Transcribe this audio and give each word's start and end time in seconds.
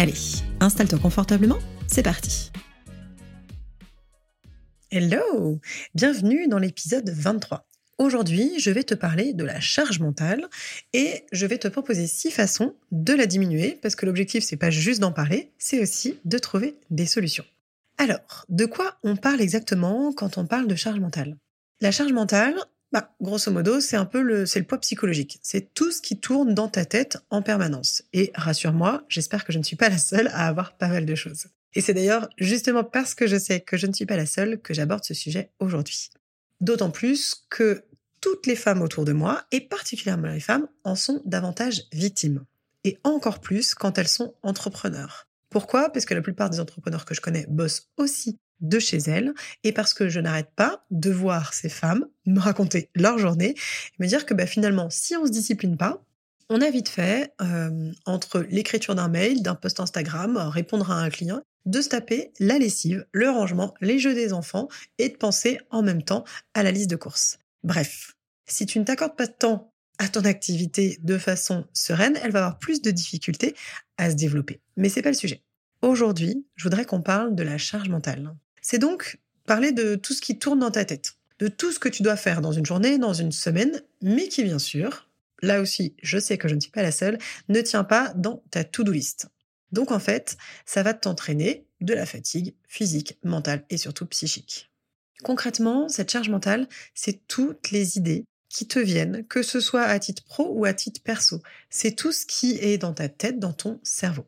Allez, 0.00 0.44
installe-toi 0.60 1.00
confortablement 1.00 1.58
c'est 1.88 2.04
parti 2.04 2.52
Hello 4.92 5.58
Bienvenue 5.92 6.46
dans 6.46 6.60
l'épisode 6.60 7.10
23. 7.10 7.66
Aujourd'hui, 7.98 8.60
je 8.60 8.70
vais 8.70 8.84
te 8.84 8.94
parler 8.94 9.32
de 9.32 9.42
la 9.42 9.58
charge 9.58 9.98
mentale 9.98 10.46
et 10.92 11.24
je 11.32 11.46
vais 11.46 11.58
te 11.58 11.66
proposer 11.66 12.06
six 12.06 12.30
façons 12.30 12.76
de 12.92 13.12
la 13.12 13.26
diminuer 13.26 13.76
parce 13.82 13.96
que 13.96 14.06
l'objectif 14.06 14.44
c'est 14.44 14.56
pas 14.56 14.70
juste 14.70 15.00
d'en 15.00 15.10
parler, 15.10 15.50
c'est 15.58 15.80
aussi 15.80 16.20
de 16.24 16.38
trouver 16.38 16.76
des 16.90 17.06
solutions. 17.06 17.44
Alors, 17.96 18.44
de 18.48 18.66
quoi 18.66 18.98
on 19.02 19.16
parle 19.16 19.40
exactement 19.40 20.12
quand 20.12 20.38
on 20.38 20.46
parle 20.46 20.68
de 20.68 20.76
charge 20.76 21.00
mentale? 21.00 21.36
La 21.80 21.90
charge 21.90 22.12
mentale, 22.12 22.54
bah, 22.90 23.14
grosso 23.20 23.50
modo, 23.50 23.80
c'est 23.80 23.96
un 23.96 24.06
peu 24.06 24.22
le, 24.22 24.46
c'est 24.46 24.58
le 24.58 24.64
poids 24.64 24.78
psychologique. 24.78 25.38
C'est 25.42 25.74
tout 25.74 25.90
ce 25.90 26.00
qui 26.00 26.18
tourne 26.18 26.54
dans 26.54 26.68
ta 26.68 26.84
tête 26.84 27.18
en 27.28 27.42
permanence. 27.42 28.02
Et 28.12 28.32
rassure-moi, 28.34 29.04
j'espère 29.08 29.44
que 29.44 29.52
je 29.52 29.58
ne 29.58 29.62
suis 29.62 29.76
pas 29.76 29.90
la 29.90 29.98
seule 29.98 30.28
à 30.28 30.46
avoir 30.46 30.76
pas 30.76 30.88
mal 30.88 31.04
de 31.04 31.14
choses. 31.14 31.48
Et 31.74 31.82
c'est 31.82 31.92
d'ailleurs 31.92 32.28
justement 32.38 32.84
parce 32.84 33.14
que 33.14 33.26
je 33.26 33.36
sais 33.36 33.60
que 33.60 33.76
je 33.76 33.86
ne 33.86 33.92
suis 33.92 34.06
pas 34.06 34.16
la 34.16 34.26
seule 34.26 34.60
que 34.60 34.72
j'aborde 34.72 35.04
ce 35.04 35.14
sujet 35.14 35.50
aujourd'hui. 35.58 36.10
D'autant 36.60 36.90
plus 36.90 37.46
que 37.50 37.84
toutes 38.20 38.46
les 38.46 38.56
femmes 38.56 38.82
autour 38.82 39.04
de 39.04 39.12
moi, 39.12 39.44
et 39.52 39.60
particulièrement 39.60 40.28
les 40.28 40.40
femmes, 40.40 40.66
en 40.82 40.96
sont 40.96 41.22
davantage 41.24 41.84
victimes. 41.92 42.44
Et 42.84 42.98
encore 43.04 43.40
plus 43.40 43.74
quand 43.74 43.98
elles 43.98 44.08
sont 44.08 44.34
entrepreneurs. 44.42 45.28
Pourquoi? 45.50 45.90
Parce 45.90 46.04
que 46.04 46.14
la 46.14 46.22
plupart 46.22 46.50
des 46.50 46.60
entrepreneurs 46.60 47.04
que 47.04 47.14
je 47.14 47.20
connais 47.20 47.46
bossent 47.48 47.90
aussi 47.96 48.38
de 48.60 48.78
chez 48.78 48.98
elles, 48.98 49.32
et 49.64 49.72
parce 49.72 49.94
que 49.94 50.08
je 50.08 50.20
n'arrête 50.20 50.50
pas 50.54 50.84
de 50.90 51.10
voir 51.10 51.54
ces 51.54 51.68
femmes 51.68 52.06
me 52.26 52.40
raconter 52.40 52.90
leur 52.94 53.18
journée, 53.18 53.50
et 53.50 54.02
me 54.02 54.06
dire 54.06 54.26
que 54.26 54.34
bah, 54.34 54.46
finalement, 54.46 54.90
si 54.90 55.16
on 55.16 55.26
se 55.26 55.32
discipline 55.32 55.76
pas, 55.76 56.04
on 56.50 56.60
a 56.62 56.70
vite 56.70 56.88
fait, 56.88 57.34
euh, 57.42 57.92
entre 58.06 58.40
l'écriture 58.48 58.94
d'un 58.94 59.08
mail, 59.08 59.42
d'un 59.42 59.54
post 59.54 59.80
Instagram, 59.80 60.36
répondre 60.36 60.90
à 60.90 60.94
un 60.94 61.10
client, 61.10 61.42
de 61.66 61.82
se 61.82 61.90
taper 61.90 62.32
la 62.40 62.58
lessive, 62.58 63.06
le 63.12 63.28
rangement, 63.28 63.74
les 63.82 63.98
jeux 63.98 64.14
des 64.14 64.32
enfants 64.32 64.68
et 64.96 65.10
de 65.10 65.16
penser 65.16 65.58
en 65.70 65.82
même 65.82 66.02
temps 66.02 66.24
à 66.54 66.62
la 66.62 66.70
liste 66.70 66.90
de 66.90 66.96
courses. 66.96 67.38
Bref, 67.62 68.14
si 68.46 68.64
tu 68.64 68.78
ne 68.78 68.84
t'accordes 68.84 69.16
pas 69.16 69.26
de 69.26 69.32
temps 69.32 69.72
à 69.98 70.08
ton 70.08 70.24
activité 70.24 70.98
de 71.02 71.18
façon 71.18 71.66
sereine, 71.74 72.18
elle 72.22 72.30
va 72.30 72.38
avoir 72.38 72.58
plus 72.58 72.80
de 72.80 72.90
difficultés 72.90 73.54
à 73.98 74.10
se 74.10 74.16
développer. 74.16 74.60
Mais 74.76 74.88
c'est 74.88 75.02
pas 75.02 75.10
le 75.10 75.16
sujet. 75.16 75.42
Aujourd'hui, 75.82 76.46
je 76.54 76.64
voudrais 76.64 76.86
qu'on 76.86 77.02
parle 77.02 77.34
de 77.34 77.42
la 77.42 77.58
charge 77.58 77.88
mentale. 77.88 78.34
C'est 78.70 78.78
donc 78.78 79.18
parler 79.46 79.72
de 79.72 79.94
tout 79.94 80.12
ce 80.12 80.20
qui 80.20 80.38
tourne 80.38 80.58
dans 80.58 80.70
ta 80.70 80.84
tête, 80.84 81.14
de 81.38 81.48
tout 81.48 81.72
ce 81.72 81.78
que 81.78 81.88
tu 81.88 82.02
dois 82.02 82.16
faire 82.16 82.42
dans 82.42 82.52
une 82.52 82.66
journée, 82.66 82.98
dans 82.98 83.14
une 83.14 83.32
semaine, 83.32 83.80
mais 84.02 84.28
qui 84.28 84.44
bien 84.44 84.58
sûr, 84.58 85.08
là 85.40 85.62
aussi, 85.62 85.94
je 86.02 86.18
sais 86.18 86.36
que 86.36 86.48
je 86.48 86.54
ne 86.54 86.60
suis 86.60 86.70
pas 86.70 86.82
la 86.82 86.92
seule, 86.92 87.16
ne 87.48 87.62
tient 87.62 87.82
pas 87.82 88.12
dans 88.14 88.42
ta 88.50 88.64
to-do 88.64 88.92
list. 88.92 89.28
Donc 89.72 89.90
en 89.90 89.98
fait, 89.98 90.36
ça 90.66 90.82
va 90.82 90.92
t'entraîner 90.92 91.64
de 91.80 91.94
la 91.94 92.04
fatigue 92.04 92.54
physique, 92.68 93.16
mentale 93.24 93.64
et 93.70 93.78
surtout 93.78 94.04
psychique. 94.04 94.70
Concrètement, 95.24 95.88
cette 95.88 96.10
charge 96.10 96.28
mentale, 96.28 96.68
c'est 96.94 97.26
toutes 97.26 97.70
les 97.70 97.96
idées 97.96 98.26
qui 98.50 98.68
te 98.68 98.78
viennent, 98.78 99.24
que 99.28 99.42
ce 99.42 99.60
soit 99.60 99.84
à 99.84 99.98
titre 99.98 100.24
pro 100.24 100.46
ou 100.52 100.66
à 100.66 100.74
titre 100.74 101.00
perso. 101.00 101.40
C'est 101.70 101.96
tout 101.96 102.12
ce 102.12 102.26
qui 102.26 102.58
est 102.60 102.76
dans 102.76 102.92
ta 102.92 103.08
tête, 103.08 103.38
dans 103.38 103.54
ton 103.54 103.80
cerveau. 103.82 104.26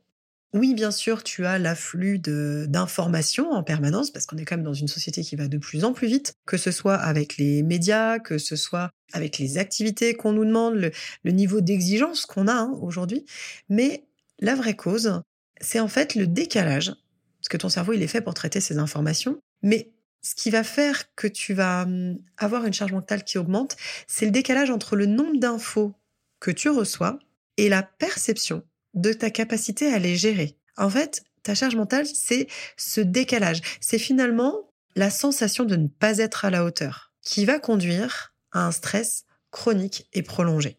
Oui, 0.52 0.74
bien 0.74 0.90
sûr, 0.90 1.22
tu 1.22 1.46
as 1.46 1.58
l'afflux 1.60 2.18
d'informations 2.18 3.52
en 3.52 3.62
permanence, 3.62 4.10
parce 4.10 4.26
qu'on 4.26 4.36
est 4.36 4.44
quand 4.44 4.56
même 4.56 4.64
dans 4.64 4.74
une 4.74 4.88
société 4.88 5.22
qui 5.22 5.36
va 5.36 5.46
de 5.46 5.58
plus 5.58 5.84
en 5.84 5.92
plus 5.92 6.08
vite, 6.08 6.34
que 6.44 6.56
ce 6.56 6.72
soit 6.72 6.96
avec 6.96 7.36
les 7.36 7.62
médias, 7.62 8.18
que 8.18 8.36
ce 8.36 8.56
soit 8.56 8.90
avec 9.12 9.38
les 9.38 9.58
activités 9.58 10.14
qu'on 10.14 10.32
nous 10.32 10.44
demande, 10.44 10.74
le, 10.74 11.30
niveau 11.30 11.60
d'exigence 11.60 12.26
qu'on 12.26 12.48
a 12.48 12.52
hein, 12.52 12.72
aujourd'hui. 12.80 13.24
Mais 13.68 14.04
la 14.40 14.56
vraie 14.56 14.74
cause, 14.74 15.22
c'est 15.60 15.78
en 15.78 15.86
fait 15.86 16.16
le 16.16 16.26
décalage, 16.26 16.92
parce 17.38 17.48
que 17.48 17.56
ton 17.56 17.68
cerveau, 17.68 17.92
il 17.92 18.02
est 18.02 18.08
fait 18.08 18.20
pour 18.20 18.34
traiter 18.34 18.60
ces 18.60 18.78
informations, 18.78 19.40
mais 19.62 19.92
ce 20.22 20.34
qui 20.34 20.50
va 20.50 20.64
faire 20.64 21.14
que 21.14 21.28
tu 21.28 21.54
vas 21.54 21.84
hum, 21.84 22.18
avoir 22.38 22.66
une 22.66 22.72
charge 22.72 22.92
mentale 22.92 23.22
qui 23.22 23.38
augmente, 23.38 23.76
c'est 24.08 24.24
le 24.24 24.32
décalage 24.32 24.70
entre 24.70 24.96
le 24.96 25.06
nombre 25.06 25.38
d'infos 25.38 25.94
que 26.40 26.50
tu 26.50 26.68
reçois 26.70 27.20
et 27.56 27.68
la 27.68 27.84
perception 27.84 28.64
de 28.94 29.12
ta 29.12 29.30
capacité 29.30 29.92
à 29.92 29.98
les 29.98 30.16
gérer. 30.16 30.56
En 30.76 30.90
fait, 30.90 31.22
ta 31.42 31.54
charge 31.54 31.76
mentale, 31.76 32.06
c'est 32.06 32.46
ce 32.76 33.00
décalage. 33.00 33.60
C'est 33.80 33.98
finalement 33.98 34.70
la 34.96 35.10
sensation 35.10 35.64
de 35.64 35.76
ne 35.76 35.88
pas 35.88 36.18
être 36.18 36.44
à 36.44 36.50
la 36.50 36.64
hauteur 36.64 37.12
qui 37.22 37.44
va 37.44 37.58
conduire 37.58 38.34
à 38.52 38.66
un 38.66 38.72
stress 38.72 39.24
chronique 39.50 40.08
et 40.12 40.22
prolongé. 40.22 40.78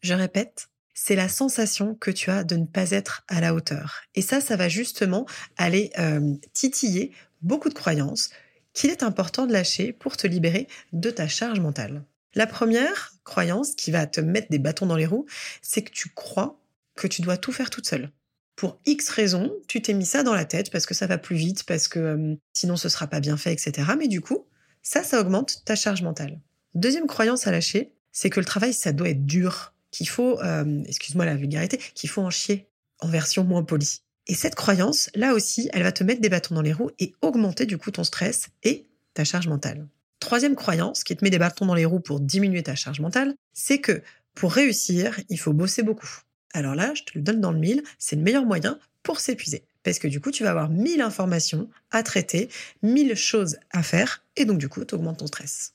Je 0.00 0.14
répète, 0.14 0.68
c'est 0.94 1.16
la 1.16 1.28
sensation 1.28 1.94
que 1.94 2.10
tu 2.10 2.30
as 2.30 2.44
de 2.44 2.56
ne 2.56 2.66
pas 2.66 2.90
être 2.90 3.24
à 3.28 3.40
la 3.40 3.54
hauteur. 3.54 4.02
Et 4.14 4.22
ça, 4.22 4.40
ça 4.40 4.56
va 4.56 4.68
justement 4.68 5.26
aller 5.56 5.90
euh, 5.98 6.34
titiller 6.52 7.12
beaucoup 7.42 7.68
de 7.68 7.74
croyances 7.74 8.30
qu'il 8.72 8.90
est 8.90 9.02
important 9.02 9.46
de 9.46 9.52
lâcher 9.52 9.92
pour 9.92 10.16
te 10.16 10.26
libérer 10.26 10.68
de 10.92 11.10
ta 11.10 11.26
charge 11.28 11.60
mentale. 11.60 12.04
La 12.34 12.46
première 12.46 13.12
croyance 13.24 13.74
qui 13.74 13.90
va 13.90 14.06
te 14.06 14.20
mettre 14.20 14.48
des 14.50 14.58
bâtons 14.58 14.86
dans 14.86 14.96
les 14.96 15.06
roues, 15.06 15.26
c'est 15.62 15.82
que 15.82 15.90
tu 15.90 16.10
crois 16.10 16.60
que 16.96 17.06
tu 17.06 17.22
dois 17.22 17.36
tout 17.36 17.52
faire 17.52 17.70
toute 17.70 17.86
seule. 17.86 18.10
Pour 18.56 18.78
X 18.84 19.08
raisons, 19.08 19.50
tu 19.68 19.80
t'es 19.80 19.94
mis 19.94 20.04
ça 20.04 20.22
dans 20.22 20.34
la 20.34 20.44
tête 20.44 20.70
parce 20.70 20.86
que 20.86 20.94
ça 20.94 21.06
va 21.06 21.18
plus 21.18 21.36
vite, 21.36 21.64
parce 21.64 21.88
que 21.88 21.98
euh, 21.98 22.34
sinon 22.52 22.76
ce 22.76 22.88
sera 22.88 23.06
pas 23.06 23.20
bien 23.20 23.36
fait, 23.36 23.52
etc. 23.52 23.88
Mais 23.98 24.08
du 24.08 24.20
coup, 24.20 24.46
ça, 24.82 25.02
ça 25.02 25.20
augmente 25.20 25.64
ta 25.64 25.76
charge 25.76 26.02
mentale. 26.02 26.40
Deuxième 26.74 27.06
croyance 27.06 27.46
à 27.46 27.52
lâcher, 27.52 27.92
c'est 28.12 28.30
que 28.30 28.40
le 28.40 28.46
travail, 28.46 28.72
ça 28.72 28.92
doit 28.92 29.08
être 29.08 29.24
dur 29.24 29.72
qu'il 29.90 30.08
faut, 30.08 30.40
euh, 30.40 30.82
excuse-moi 30.86 31.24
la 31.24 31.36
vulgarité, 31.36 31.78
qu'il 31.94 32.10
faut 32.10 32.22
en 32.22 32.30
chier 32.30 32.68
en 33.00 33.08
version 33.08 33.44
moins 33.44 33.64
polie. 33.64 34.02
Et 34.26 34.34
cette 34.34 34.54
croyance, 34.54 35.10
là 35.14 35.34
aussi, 35.34 35.68
elle 35.72 35.82
va 35.82 35.92
te 35.92 36.04
mettre 36.04 36.20
des 36.20 36.28
bâtons 36.28 36.54
dans 36.54 36.62
les 36.62 36.72
roues 36.72 36.90
et 36.98 37.14
augmenter 37.22 37.66
du 37.66 37.78
coup 37.78 37.90
ton 37.90 38.04
stress 38.04 38.48
et 38.62 38.86
ta 39.14 39.24
charge 39.24 39.48
mentale. 39.48 39.88
Troisième 40.20 40.54
croyance 40.54 41.02
qui 41.02 41.16
te 41.16 41.24
met 41.24 41.30
des 41.30 41.38
bâtons 41.38 41.66
dans 41.66 41.74
les 41.74 41.86
roues 41.86 42.00
pour 42.00 42.20
diminuer 42.20 42.62
ta 42.62 42.74
charge 42.74 43.00
mentale, 43.00 43.34
c'est 43.54 43.80
que 43.80 44.02
pour 44.34 44.52
réussir, 44.52 45.18
il 45.28 45.38
faut 45.38 45.52
bosser 45.52 45.82
beaucoup. 45.82 46.20
Alors 46.52 46.74
là, 46.74 46.92
je 46.94 47.02
te 47.02 47.12
le 47.14 47.22
donne 47.22 47.40
dans 47.40 47.52
le 47.52 47.58
mille, 47.58 47.82
c'est 47.98 48.16
le 48.16 48.22
meilleur 48.22 48.44
moyen 48.44 48.78
pour 49.02 49.20
s'épuiser. 49.20 49.64
Parce 49.82 49.98
que 49.98 50.08
du 50.08 50.20
coup, 50.20 50.30
tu 50.30 50.42
vas 50.42 50.50
avoir 50.50 50.68
mille 50.68 51.00
informations 51.00 51.70
à 51.90 52.02
traiter, 52.02 52.48
mille 52.82 53.14
choses 53.14 53.56
à 53.70 53.82
faire, 53.82 54.24
et 54.36 54.44
donc 54.44 54.58
du 54.58 54.68
coup, 54.68 54.84
tu 54.84 54.94
augmentes 54.94 55.18
ton 55.18 55.26
stress. 55.26 55.74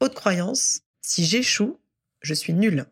Autre 0.00 0.14
croyance, 0.14 0.80
si 1.02 1.24
j'échoue, 1.24 1.78
je 2.20 2.34
suis 2.34 2.52
nul. 2.52 2.86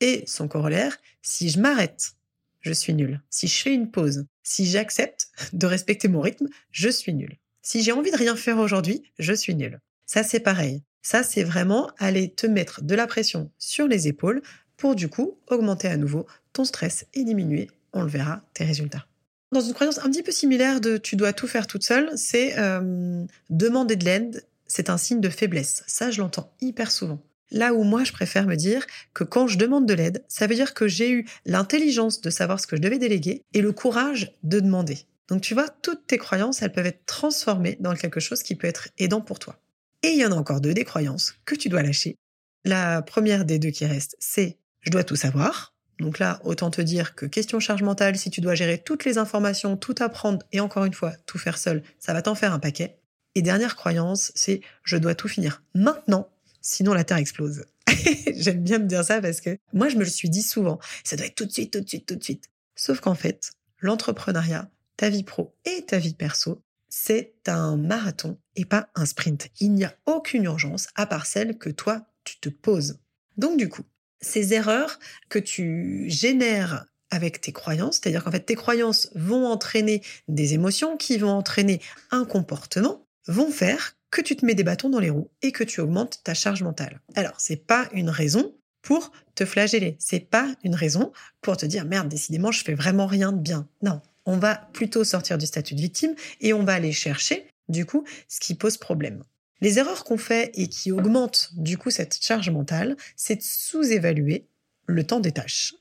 Et 0.00 0.24
son 0.26 0.48
corollaire, 0.48 0.98
si 1.22 1.48
je 1.48 1.58
m'arrête, 1.58 2.14
je 2.60 2.72
suis 2.72 2.94
nul. 2.94 3.20
Si 3.30 3.48
je 3.48 3.62
fais 3.62 3.74
une 3.74 3.90
pause, 3.90 4.26
si 4.42 4.66
j'accepte 4.66 5.28
de 5.52 5.66
respecter 5.66 6.08
mon 6.08 6.20
rythme, 6.20 6.48
je 6.70 6.88
suis 6.88 7.14
nul. 7.14 7.38
Si 7.62 7.82
j'ai 7.82 7.92
envie 7.92 8.10
de 8.10 8.16
rien 8.16 8.36
faire 8.36 8.58
aujourd'hui, 8.58 9.02
je 9.18 9.32
suis 9.32 9.54
nul. 9.54 9.80
Ça, 10.06 10.22
c'est 10.22 10.40
pareil. 10.40 10.82
Ça, 11.02 11.22
c'est 11.22 11.44
vraiment 11.44 11.90
aller 11.98 12.30
te 12.30 12.46
mettre 12.46 12.82
de 12.82 12.94
la 12.94 13.06
pression 13.06 13.50
sur 13.58 13.86
les 13.86 14.08
épaules 14.08 14.42
pour 14.76 14.94
du 14.94 15.08
coup 15.08 15.38
augmenter 15.48 15.88
à 15.88 15.96
nouveau 15.96 16.26
ton 16.52 16.64
stress 16.64 17.06
et 17.14 17.24
diminuer, 17.24 17.70
on 17.92 18.02
le 18.02 18.08
verra, 18.08 18.42
tes 18.54 18.64
résultats. 18.64 19.06
Dans 19.52 19.60
une 19.60 19.74
croyance 19.74 19.98
un 19.98 20.10
petit 20.10 20.22
peu 20.22 20.32
similaire 20.32 20.80
de 20.80 20.96
tu 20.96 21.16
dois 21.16 21.32
tout 21.32 21.46
faire 21.46 21.66
toute 21.66 21.84
seule, 21.84 22.10
c'est 22.16 22.58
euh, 22.58 23.24
demander 23.50 23.96
de 23.96 24.04
l'aide, 24.04 24.44
c'est 24.66 24.90
un 24.90 24.98
signe 24.98 25.20
de 25.20 25.28
faiblesse. 25.28 25.84
Ça, 25.86 26.10
je 26.10 26.20
l'entends 26.20 26.52
hyper 26.60 26.90
souvent. 26.90 27.20
Là 27.50 27.72
où 27.72 27.84
moi, 27.84 28.02
je 28.02 28.12
préfère 28.12 28.46
me 28.46 28.56
dire 28.56 28.84
que 29.12 29.22
quand 29.22 29.46
je 29.46 29.58
demande 29.58 29.86
de 29.86 29.94
l'aide, 29.94 30.24
ça 30.26 30.48
veut 30.48 30.56
dire 30.56 30.74
que 30.74 30.88
j'ai 30.88 31.10
eu 31.10 31.26
l'intelligence 31.46 32.20
de 32.20 32.30
savoir 32.30 32.58
ce 32.58 32.66
que 32.66 32.74
je 32.74 32.82
devais 32.82 32.98
déléguer 32.98 33.42
et 33.52 33.60
le 33.60 33.70
courage 33.70 34.34
de 34.42 34.58
demander. 34.58 34.98
Donc 35.28 35.40
tu 35.40 35.54
vois, 35.54 35.68
toutes 35.68 36.06
tes 36.06 36.18
croyances, 36.18 36.62
elles 36.62 36.72
peuvent 36.72 36.86
être 36.86 37.06
transformées 37.06 37.76
dans 37.80 37.94
quelque 37.94 38.20
chose 38.20 38.42
qui 38.42 38.56
peut 38.56 38.66
être 38.66 38.88
aidant 38.98 39.20
pour 39.20 39.38
toi. 39.38 39.60
Et 40.02 40.08
il 40.08 40.18
y 40.18 40.26
en 40.26 40.32
a 40.32 40.36
encore 40.36 40.60
deux 40.60 40.74
des 40.74 40.84
croyances 40.84 41.34
que 41.44 41.54
tu 41.54 41.68
dois 41.68 41.82
lâcher. 41.82 42.16
La 42.64 43.02
première 43.02 43.44
des 43.44 43.58
deux 43.58 43.70
qui 43.70 43.86
reste, 43.86 44.16
c'est 44.18 44.58
je 44.84 44.90
dois 44.90 45.04
tout 45.04 45.16
savoir. 45.16 45.74
Donc 45.98 46.18
là, 46.18 46.40
autant 46.44 46.70
te 46.70 46.80
dire 46.80 47.14
que 47.14 47.26
question 47.26 47.60
charge 47.60 47.82
mentale, 47.82 48.16
si 48.16 48.30
tu 48.30 48.40
dois 48.40 48.54
gérer 48.54 48.78
toutes 48.78 49.04
les 49.04 49.18
informations, 49.18 49.76
tout 49.76 49.94
apprendre 50.00 50.44
et 50.52 50.60
encore 50.60 50.84
une 50.84 50.94
fois, 50.94 51.12
tout 51.26 51.38
faire 51.38 51.58
seul, 51.58 51.82
ça 51.98 52.12
va 52.12 52.22
t'en 52.22 52.34
faire 52.34 52.52
un 52.52 52.58
paquet. 52.58 52.98
Et 53.34 53.42
dernière 53.42 53.76
croyance, 53.76 54.32
c'est 54.34 54.60
je 54.82 54.96
dois 54.96 55.14
tout 55.14 55.28
finir 55.28 55.62
maintenant 55.74 56.28
sinon 56.64 56.94
la 56.94 57.04
Terre 57.04 57.18
explose. 57.18 57.64
J'aime 58.34 58.64
bien 58.64 58.80
me 58.80 58.86
dire 58.86 59.04
ça 59.04 59.20
parce 59.20 59.40
que 59.40 59.56
moi, 59.72 59.88
je 59.88 59.96
me 59.96 60.02
le 60.02 60.10
suis 60.10 60.30
dit 60.30 60.42
souvent. 60.42 60.80
Ça 61.04 61.14
doit 61.14 61.26
être 61.26 61.36
tout 61.36 61.44
de 61.44 61.52
suite, 61.52 61.72
tout 61.72 61.80
de 61.80 61.88
suite, 61.88 62.06
tout 62.06 62.16
de 62.16 62.24
suite. 62.24 62.50
Sauf 62.74 63.00
qu'en 63.00 63.14
fait, 63.14 63.52
l'entrepreneuriat, 63.78 64.68
ta 64.96 65.10
vie 65.10 65.22
pro 65.22 65.54
et 65.64 65.84
ta 65.86 65.98
vie 65.98 66.14
perso, 66.14 66.62
c'est 66.88 67.34
un 67.46 67.76
marathon 67.76 68.38
et 68.56 68.64
pas 68.64 68.88
un 68.94 69.06
sprint. 69.06 69.48
Il 69.60 69.72
n'y 69.72 69.84
a 69.84 69.94
aucune 70.06 70.44
urgence 70.44 70.88
à 70.96 71.06
part 71.06 71.26
celle 71.26 71.58
que 71.58 71.70
toi, 71.70 72.06
tu 72.24 72.38
te 72.40 72.48
poses. 72.48 72.98
Donc 73.36 73.58
du 73.58 73.68
coup, 73.68 73.84
ces 74.24 74.54
erreurs 74.54 74.98
que 75.28 75.38
tu 75.38 76.04
génères 76.08 76.86
avec 77.10 77.40
tes 77.40 77.52
croyances, 77.52 78.00
c'est-à-dire 78.02 78.24
qu'en 78.24 78.32
fait 78.32 78.40
tes 78.40 78.56
croyances 78.56 79.10
vont 79.14 79.46
entraîner 79.46 80.02
des 80.26 80.54
émotions 80.54 80.96
qui 80.96 81.18
vont 81.18 81.30
entraîner 81.30 81.80
un 82.10 82.24
comportement, 82.24 83.06
vont 83.28 83.50
faire 83.50 83.96
que 84.10 84.20
tu 84.20 84.36
te 84.36 84.44
mets 84.44 84.54
des 84.54 84.64
bâtons 84.64 84.90
dans 84.90 85.00
les 85.00 85.10
roues 85.10 85.30
et 85.42 85.52
que 85.52 85.64
tu 85.64 85.80
augmentes 85.80 86.20
ta 86.22 86.34
charge 86.34 86.62
mentale. 86.62 87.00
Alors, 87.14 87.34
c'est 87.38 87.66
pas 87.66 87.88
une 87.92 88.10
raison 88.10 88.54
pour 88.82 89.12
te 89.34 89.44
flageller, 89.44 89.96
c'est 89.98 90.20
pas 90.20 90.54
une 90.62 90.74
raison 90.74 91.12
pour 91.40 91.56
te 91.56 91.66
dire 91.66 91.84
merde, 91.84 92.08
décidément, 92.08 92.52
je 92.52 92.62
fais 92.62 92.74
vraiment 92.74 93.06
rien 93.06 93.32
de 93.32 93.40
bien. 93.40 93.66
Non, 93.82 94.00
on 94.26 94.36
va 94.36 94.56
plutôt 94.72 95.04
sortir 95.04 95.38
du 95.38 95.46
statut 95.46 95.74
de 95.74 95.80
victime 95.80 96.14
et 96.40 96.52
on 96.52 96.64
va 96.64 96.74
aller 96.74 96.92
chercher 96.92 97.46
du 97.68 97.86
coup 97.86 98.04
ce 98.28 98.40
qui 98.40 98.54
pose 98.54 98.76
problème. 98.76 99.24
Les 99.60 99.78
erreurs 99.78 100.04
qu'on 100.04 100.18
fait 100.18 100.50
et 100.54 100.68
qui 100.68 100.92
augmentent 100.92 101.50
du 101.56 101.78
coup 101.78 101.90
cette 101.90 102.22
charge 102.22 102.50
mentale, 102.50 102.96
c'est 103.16 103.36
de 103.36 103.42
sous-évaluer 103.42 104.46
le 104.86 105.06
temps 105.06 105.20
des 105.20 105.32
tâches. 105.32 105.74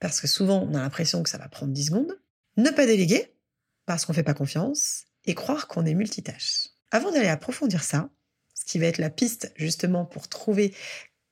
Parce 0.00 0.20
que 0.20 0.26
souvent, 0.26 0.66
on 0.68 0.74
a 0.74 0.80
l'impression 0.80 1.22
que 1.22 1.30
ça 1.30 1.38
va 1.38 1.48
prendre 1.48 1.72
10 1.72 1.86
secondes. 1.86 2.18
Ne 2.56 2.70
pas 2.70 2.86
déléguer, 2.86 3.34
parce 3.86 4.04
qu'on 4.04 4.12
ne 4.12 4.16
fait 4.16 4.22
pas 4.22 4.34
confiance, 4.34 5.04
et 5.24 5.34
croire 5.34 5.68
qu'on 5.68 5.86
est 5.86 5.94
multitâche. 5.94 6.68
Avant 6.90 7.12
d'aller 7.12 7.28
approfondir 7.28 7.84
ça, 7.84 8.10
ce 8.54 8.64
qui 8.64 8.78
va 8.78 8.86
être 8.86 8.98
la 8.98 9.10
piste 9.10 9.52
justement 9.56 10.04
pour 10.04 10.28
trouver 10.28 10.74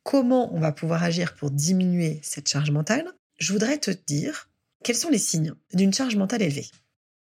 comment 0.03 0.55
on 0.55 0.61
va 0.61 0.73
pouvoir 0.73 1.03
agir 1.03 1.35
pour 1.35 1.51
diminuer 1.51 2.21
cette 2.23 2.49
charge 2.49 2.71
mentale, 2.71 3.13
je 3.39 3.53
voudrais 3.53 3.79
te 3.79 3.91
dire 3.91 4.49
quels 4.85 4.97
sont 4.97 5.11
les 5.11 5.19
signes 5.19 5.55
d'une 5.73 5.93
charge 5.93 6.17
mentale 6.17 6.43
élevée. 6.43 6.71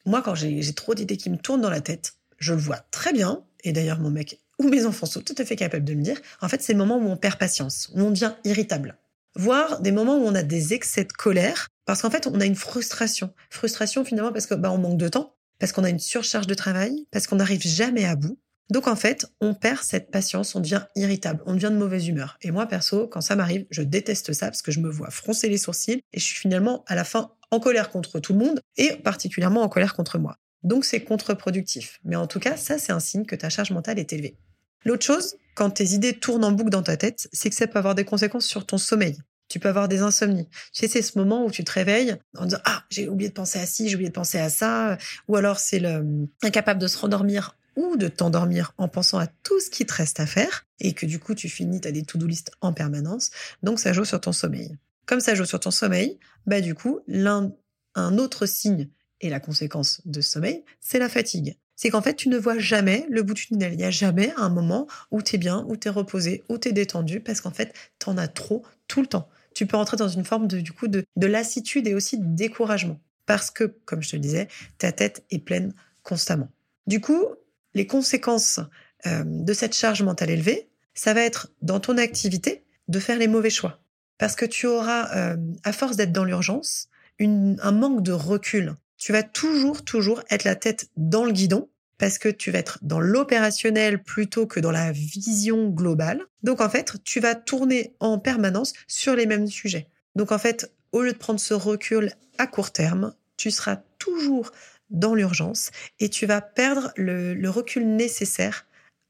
Moi, 0.05 0.21
quand 0.21 0.35
j'ai 0.35 0.73
trop 0.73 0.93
d'idées 0.93 1.17
qui 1.17 1.29
me 1.29 1.37
tournent 1.37 1.61
dans 1.61 1.69
la 1.69 1.81
tête, 1.81 2.13
je 2.37 2.53
le 2.53 2.59
vois 2.59 2.77
très 2.91 3.13
bien, 3.13 3.43
et 3.63 3.71
d'ailleurs 3.71 3.99
mon 3.99 4.11
mec 4.11 4.39
ou 4.59 4.69
mes 4.69 4.85
enfants 4.85 5.05
sont 5.05 5.21
tout 5.21 5.35
à 5.37 5.45
fait 5.45 5.55
capables 5.55 5.85
de 5.85 5.93
me 5.93 6.01
dire, 6.01 6.19
en 6.41 6.49
fait, 6.49 6.61
c'est 6.61 6.73
le 6.73 6.79
moment 6.79 6.97
où 6.97 7.07
on 7.09 7.17
perd 7.17 7.37
patience, 7.37 7.89
où 7.93 8.01
on 8.01 8.11
devient 8.11 8.33
irritable. 8.43 8.97
Voire 9.35 9.81
des 9.81 9.91
moments 9.91 10.17
où 10.17 10.25
on 10.25 10.35
a 10.35 10.43
des 10.43 10.73
excès 10.73 11.03
de 11.03 11.13
colère, 11.13 11.67
parce 11.85 12.01
qu'en 12.01 12.09
fait, 12.09 12.27
on 12.27 12.39
a 12.41 12.45
une 12.45 12.55
frustration. 12.55 13.33
Frustration 13.49 14.03
finalement 14.03 14.31
parce 14.31 14.47
que 14.47 14.55
bah, 14.55 14.71
on 14.71 14.77
manque 14.77 14.97
de 14.97 15.07
temps, 15.07 15.35
parce 15.59 15.71
qu'on 15.71 15.83
a 15.83 15.89
une 15.89 15.99
surcharge 15.99 16.47
de 16.47 16.53
travail, 16.53 17.05
parce 17.11 17.27
qu'on 17.27 17.37
n'arrive 17.37 17.61
jamais 17.61 18.05
à 18.05 18.15
bout. 18.15 18.37
Donc 18.69 18.87
en 18.87 18.95
fait, 18.95 19.27
on 19.39 19.53
perd 19.53 19.81
cette 19.81 20.11
patience, 20.11 20.53
on 20.55 20.59
devient 20.59 20.83
irritable, 20.95 21.41
on 21.45 21.53
devient 21.53 21.69
de 21.71 21.77
mauvaise 21.77 22.07
humeur. 22.07 22.37
Et 22.41 22.51
moi, 22.51 22.65
perso, 22.65 23.07
quand 23.07 23.21
ça 23.21 23.35
m'arrive, 23.35 23.65
je 23.69 23.81
déteste 23.81 24.33
ça 24.33 24.47
parce 24.47 24.61
que 24.61 24.71
je 24.71 24.81
me 24.81 24.89
vois 24.89 25.09
froncer 25.09 25.47
les 25.47 25.57
sourcils 25.57 26.01
et 26.11 26.19
je 26.19 26.25
suis 26.25 26.35
finalement 26.35 26.83
à 26.87 26.95
la 26.95 27.05
fin 27.05 27.31
en 27.51 27.59
colère 27.61 27.89
contre 27.89 28.19
tout 28.19 28.33
le 28.33 28.39
monde 28.39 28.59
et 28.75 28.97
particulièrement 28.97 29.61
en 29.61 29.69
colère 29.69 29.93
contre 29.93 30.17
moi. 30.17 30.37
Donc 30.63 30.85
c'est 30.85 31.03
contre-productif. 31.03 31.99
Mais 32.03 32.15
en 32.15 32.27
tout 32.27 32.39
cas, 32.39 32.57
ça 32.57 32.77
c'est 32.77 32.91
un 32.91 32.99
signe 32.99 33.25
que 33.25 33.35
ta 33.35 33.49
charge 33.49 33.71
mentale 33.71 33.99
est 33.99 34.13
élevée. 34.13 34.37
L'autre 34.85 35.05
chose, 35.05 35.35
quand 35.55 35.71
tes 35.71 35.89
idées 35.89 36.13
tournent 36.13 36.45
en 36.45 36.51
boucle 36.51 36.69
dans 36.69 36.83
ta 36.83 36.97
tête, 36.97 37.27
c'est 37.33 37.49
que 37.49 37.55
ça 37.55 37.67
peut 37.67 37.79
avoir 37.79 37.95
des 37.95 38.05
conséquences 38.05 38.45
sur 38.45 38.65
ton 38.65 38.77
sommeil. 38.77 39.17
Tu 39.49 39.59
peux 39.59 39.69
avoir 39.69 39.87
des 39.87 39.99
insomnies. 39.99 40.47
Tu 40.73 40.81
sais, 40.81 40.87
c'est 40.87 41.01
ce 41.01 41.17
moment 41.17 41.45
où 41.45 41.51
tu 41.51 41.63
te 41.63 41.71
réveilles 41.71 42.17
en 42.37 42.45
disant 42.45 42.59
Ah, 42.65 42.83
j'ai 42.89 43.07
oublié 43.07 43.29
de 43.29 43.33
penser 43.33 43.59
à 43.59 43.65
ci, 43.65 43.87
j'ai 43.87 43.95
oublié 43.95 44.09
de 44.09 44.15
penser 44.15 44.39
à 44.39 44.49
ça. 44.49 44.97
Ou 45.27 45.35
alors 45.35 45.59
c'est 45.59 45.79
le 45.79 46.27
incapable 46.43 46.81
de 46.81 46.87
se 46.87 46.97
rendormir 46.97 47.57
ou 47.75 47.95
de 47.95 48.07
t'endormir 48.07 48.73
en 48.77 48.87
pensant 48.87 49.19
à 49.19 49.27
tout 49.27 49.59
ce 49.59 49.69
qui 49.69 49.85
te 49.85 49.93
reste 49.93 50.19
à 50.19 50.25
faire 50.25 50.65
et 50.79 50.93
que 50.93 51.05
du 51.05 51.19
coup 51.19 51.35
tu 51.35 51.47
finis, 51.47 51.79
tu 51.79 51.87
as 51.87 51.91
des 51.91 52.03
to-do 52.03 52.25
list 52.25 52.51
en 52.59 52.73
permanence. 52.73 53.29
Donc 53.63 53.79
ça 53.79 53.93
joue 53.93 54.05
sur 54.05 54.19
ton 54.19 54.31
sommeil. 54.31 54.75
Comme 55.05 55.21
ça 55.21 55.35
joue 55.35 55.45
sur 55.45 55.59
ton 55.59 55.71
sommeil, 55.71 56.19
bah 56.45 56.59
du 56.59 56.75
coup, 56.75 56.99
l'un, 57.07 57.53
un 57.95 58.17
autre 58.17 58.45
signe 58.45 58.89
et 59.21 59.29
la 59.29 59.39
conséquence 59.39 60.01
de 60.05 60.21
sommeil, 60.21 60.63
c'est 60.79 60.99
la 60.99 61.09
fatigue. 61.09 61.57
C'est 61.75 61.89
qu'en 61.89 62.01
fait, 62.01 62.15
tu 62.15 62.29
ne 62.29 62.37
vois 62.37 62.57
jamais 62.57 63.05
le 63.09 63.21
bout 63.21 63.35
du 63.35 63.45
tunnel. 63.47 63.73
Il 63.73 63.77
n'y 63.77 63.83
a 63.83 63.91
jamais 63.91 64.33
un 64.37 64.49
moment 64.49 64.87
où 65.11 65.21
tu 65.21 65.35
es 65.35 65.37
bien, 65.37 65.63
où 65.67 65.77
tu 65.77 65.87
es 65.87 65.91
reposé, 65.91 66.43
où 66.49 66.57
tu 66.57 66.69
es 66.69 66.71
détendu, 66.71 67.19
parce 67.19 67.39
qu'en 67.39 67.51
fait, 67.51 67.73
tu 67.99 68.09
en 68.09 68.17
as 68.17 68.27
trop 68.27 68.65
tout 68.87 69.01
le 69.01 69.07
temps. 69.07 69.29
Tu 69.53 69.67
peux 69.67 69.77
entrer 69.77 69.97
dans 69.97 70.07
une 70.07 70.25
forme 70.25 70.47
de, 70.47 70.59
du 70.59 70.71
coup, 70.71 70.87
de, 70.87 71.03
de 71.15 71.27
lassitude 71.27 71.87
et 71.87 71.93
aussi 71.93 72.17
de 72.17 72.25
découragement. 72.25 72.99
Parce 73.27 73.51
que, 73.51 73.65
comme 73.85 74.01
je 74.01 74.09
te 74.09 74.15
le 74.15 74.21
disais, 74.21 74.47
ta 74.79 74.91
tête 74.91 75.23
est 75.29 75.39
pleine 75.39 75.73
constamment. 76.01 76.49
Du 76.87 77.01
coup, 77.01 77.25
les 77.73 77.85
conséquences 77.85 78.59
euh, 79.05 79.23
de 79.25 79.53
cette 79.53 79.75
charge 79.75 80.01
mentale 80.01 80.31
élevée, 80.31 80.69
ça 80.95 81.13
va 81.13 81.21
être 81.21 81.51
dans 81.61 81.79
ton 81.79 81.97
activité 81.97 82.63
de 82.87 82.99
faire 82.99 83.19
les 83.19 83.27
mauvais 83.27 83.49
choix. 83.49 83.79
Parce 84.17 84.35
que 84.35 84.45
tu 84.45 84.65
auras, 84.65 85.15
euh, 85.15 85.37
à 85.63 85.71
force 85.71 85.95
d'être 85.95 86.11
dans 86.11 86.23
l'urgence, 86.23 86.89
un 87.19 87.71
manque 87.71 88.01
de 88.01 88.11
recul. 88.11 88.75
Tu 88.97 89.11
vas 89.11 89.23
toujours, 89.23 89.83
toujours 89.83 90.23
être 90.29 90.43
la 90.43 90.55
tête 90.55 90.89
dans 90.95 91.25
le 91.25 91.31
guidon 91.31 91.69
parce 91.97 92.17
que 92.17 92.29
tu 92.29 92.51
vas 92.51 92.59
être 92.59 92.79
dans 92.81 92.99
l'opérationnel 92.99 94.01
plutôt 94.01 94.45
que 94.45 94.59
dans 94.59 94.71
la 94.71 94.91
vision 94.91 95.69
globale. 95.69 96.21
Donc 96.43 96.61
en 96.61 96.69
fait, 96.69 96.95
tu 97.03 97.19
vas 97.19 97.35
tourner 97.35 97.95
en 97.99 98.19
permanence 98.19 98.73
sur 98.87 99.15
les 99.15 99.25
mêmes 99.25 99.47
sujets. 99.47 99.87
Donc 100.15 100.31
en 100.31 100.37
fait, 100.37 100.71
au 100.91 101.01
lieu 101.01 101.13
de 101.13 101.17
prendre 101.17 101.39
ce 101.39 101.53
recul 101.53 102.11
à 102.37 102.47
court 102.47 102.71
terme, 102.71 103.15
tu 103.35 103.51
seras 103.51 103.77
toujours 103.99 104.51
dans 104.89 105.15
l'urgence 105.15 105.71
et 105.99 106.09
tu 106.09 106.25
vas 106.25 106.41
perdre 106.41 106.91
le, 106.95 107.49
recul 107.49 107.87
nécessaire 107.87 108.65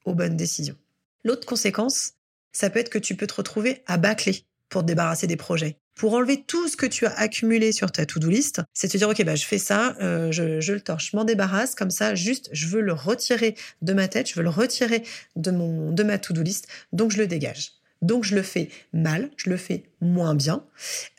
aux 0.05 0.15
bonnes 0.15 0.37
décisions. 0.37 0.77
L'autre 1.23 1.45
conséquence, 1.45 2.13
ça 2.51 2.69
peut 2.69 2.79
être 2.79 2.89
que 2.89 2.97
tu 2.97 3.15
peux 3.15 3.27
te 3.27 3.35
retrouver 3.35 3.83
à 3.85 3.97
bâcler 3.97 4.45
pour 4.69 4.81
te 4.81 4.87
débarrasser 4.87 5.27
des 5.27 5.35
projets. 5.35 5.77
Pour 5.97 6.13
enlever 6.13 6.43
tout 6.43 6.67
ce 6.67 6.77
que 6.77 6.85
tu 6.85 7.05
as 7.07 7.13
accumulé 7.17 7.71
sur 7.71 7.91
ta 7.91 8.05
to-do 8.05 8.29
list, 8.29 8.61
c'est 8.73 8.87
te 8.87 8.97
dire, 8.97 9.09
OK, 9.09 9.23
bah, 9.23 9.35
je 9.35 9.45
fais 9.45 9.57
ça, 9.57 9.95
euh, 9.99 10.31
je, 10.31 10.71
le 10.71 10.81
torche, 10.81 11.09
je 11.11 11.17
m'en 11.17 11.23
débarrasse, 11.23 11.73
comme 11.73 11.89
ça, 11.89 12.13
juste, 12.13 12.49
je 12.51 12.67
veux 12.67 12.81
le 12.81 12.93
retirer 12.93 13.55
de 13.81 13.93
ma 13.93 14.07
tête, 14.07 14.29
je 14.29 14.35
veux 14.35 14.43
le 14.43 14.49
retirer 14.49 15.03
de, 15.35 15.49
mon, 15.49 15.91
de 15.91 16.03
ma 16.03 16.19
to-do 16.19 16.43
list, 16.43 16.67
donc 16.93 17.11
je 17.11 17.17
le 17.17 17.25
dégage. 17.25 17.71
Donc 18.03 18.23
je 18.23 18.35
le 18.35 18.43
fais 18.43 18.69
mal, 18.93 19.31
je 19.37 19.49
le 19.49 19.57
fais 19.57 19.85
moins 20.01 20.35
bien. 20.35 20.63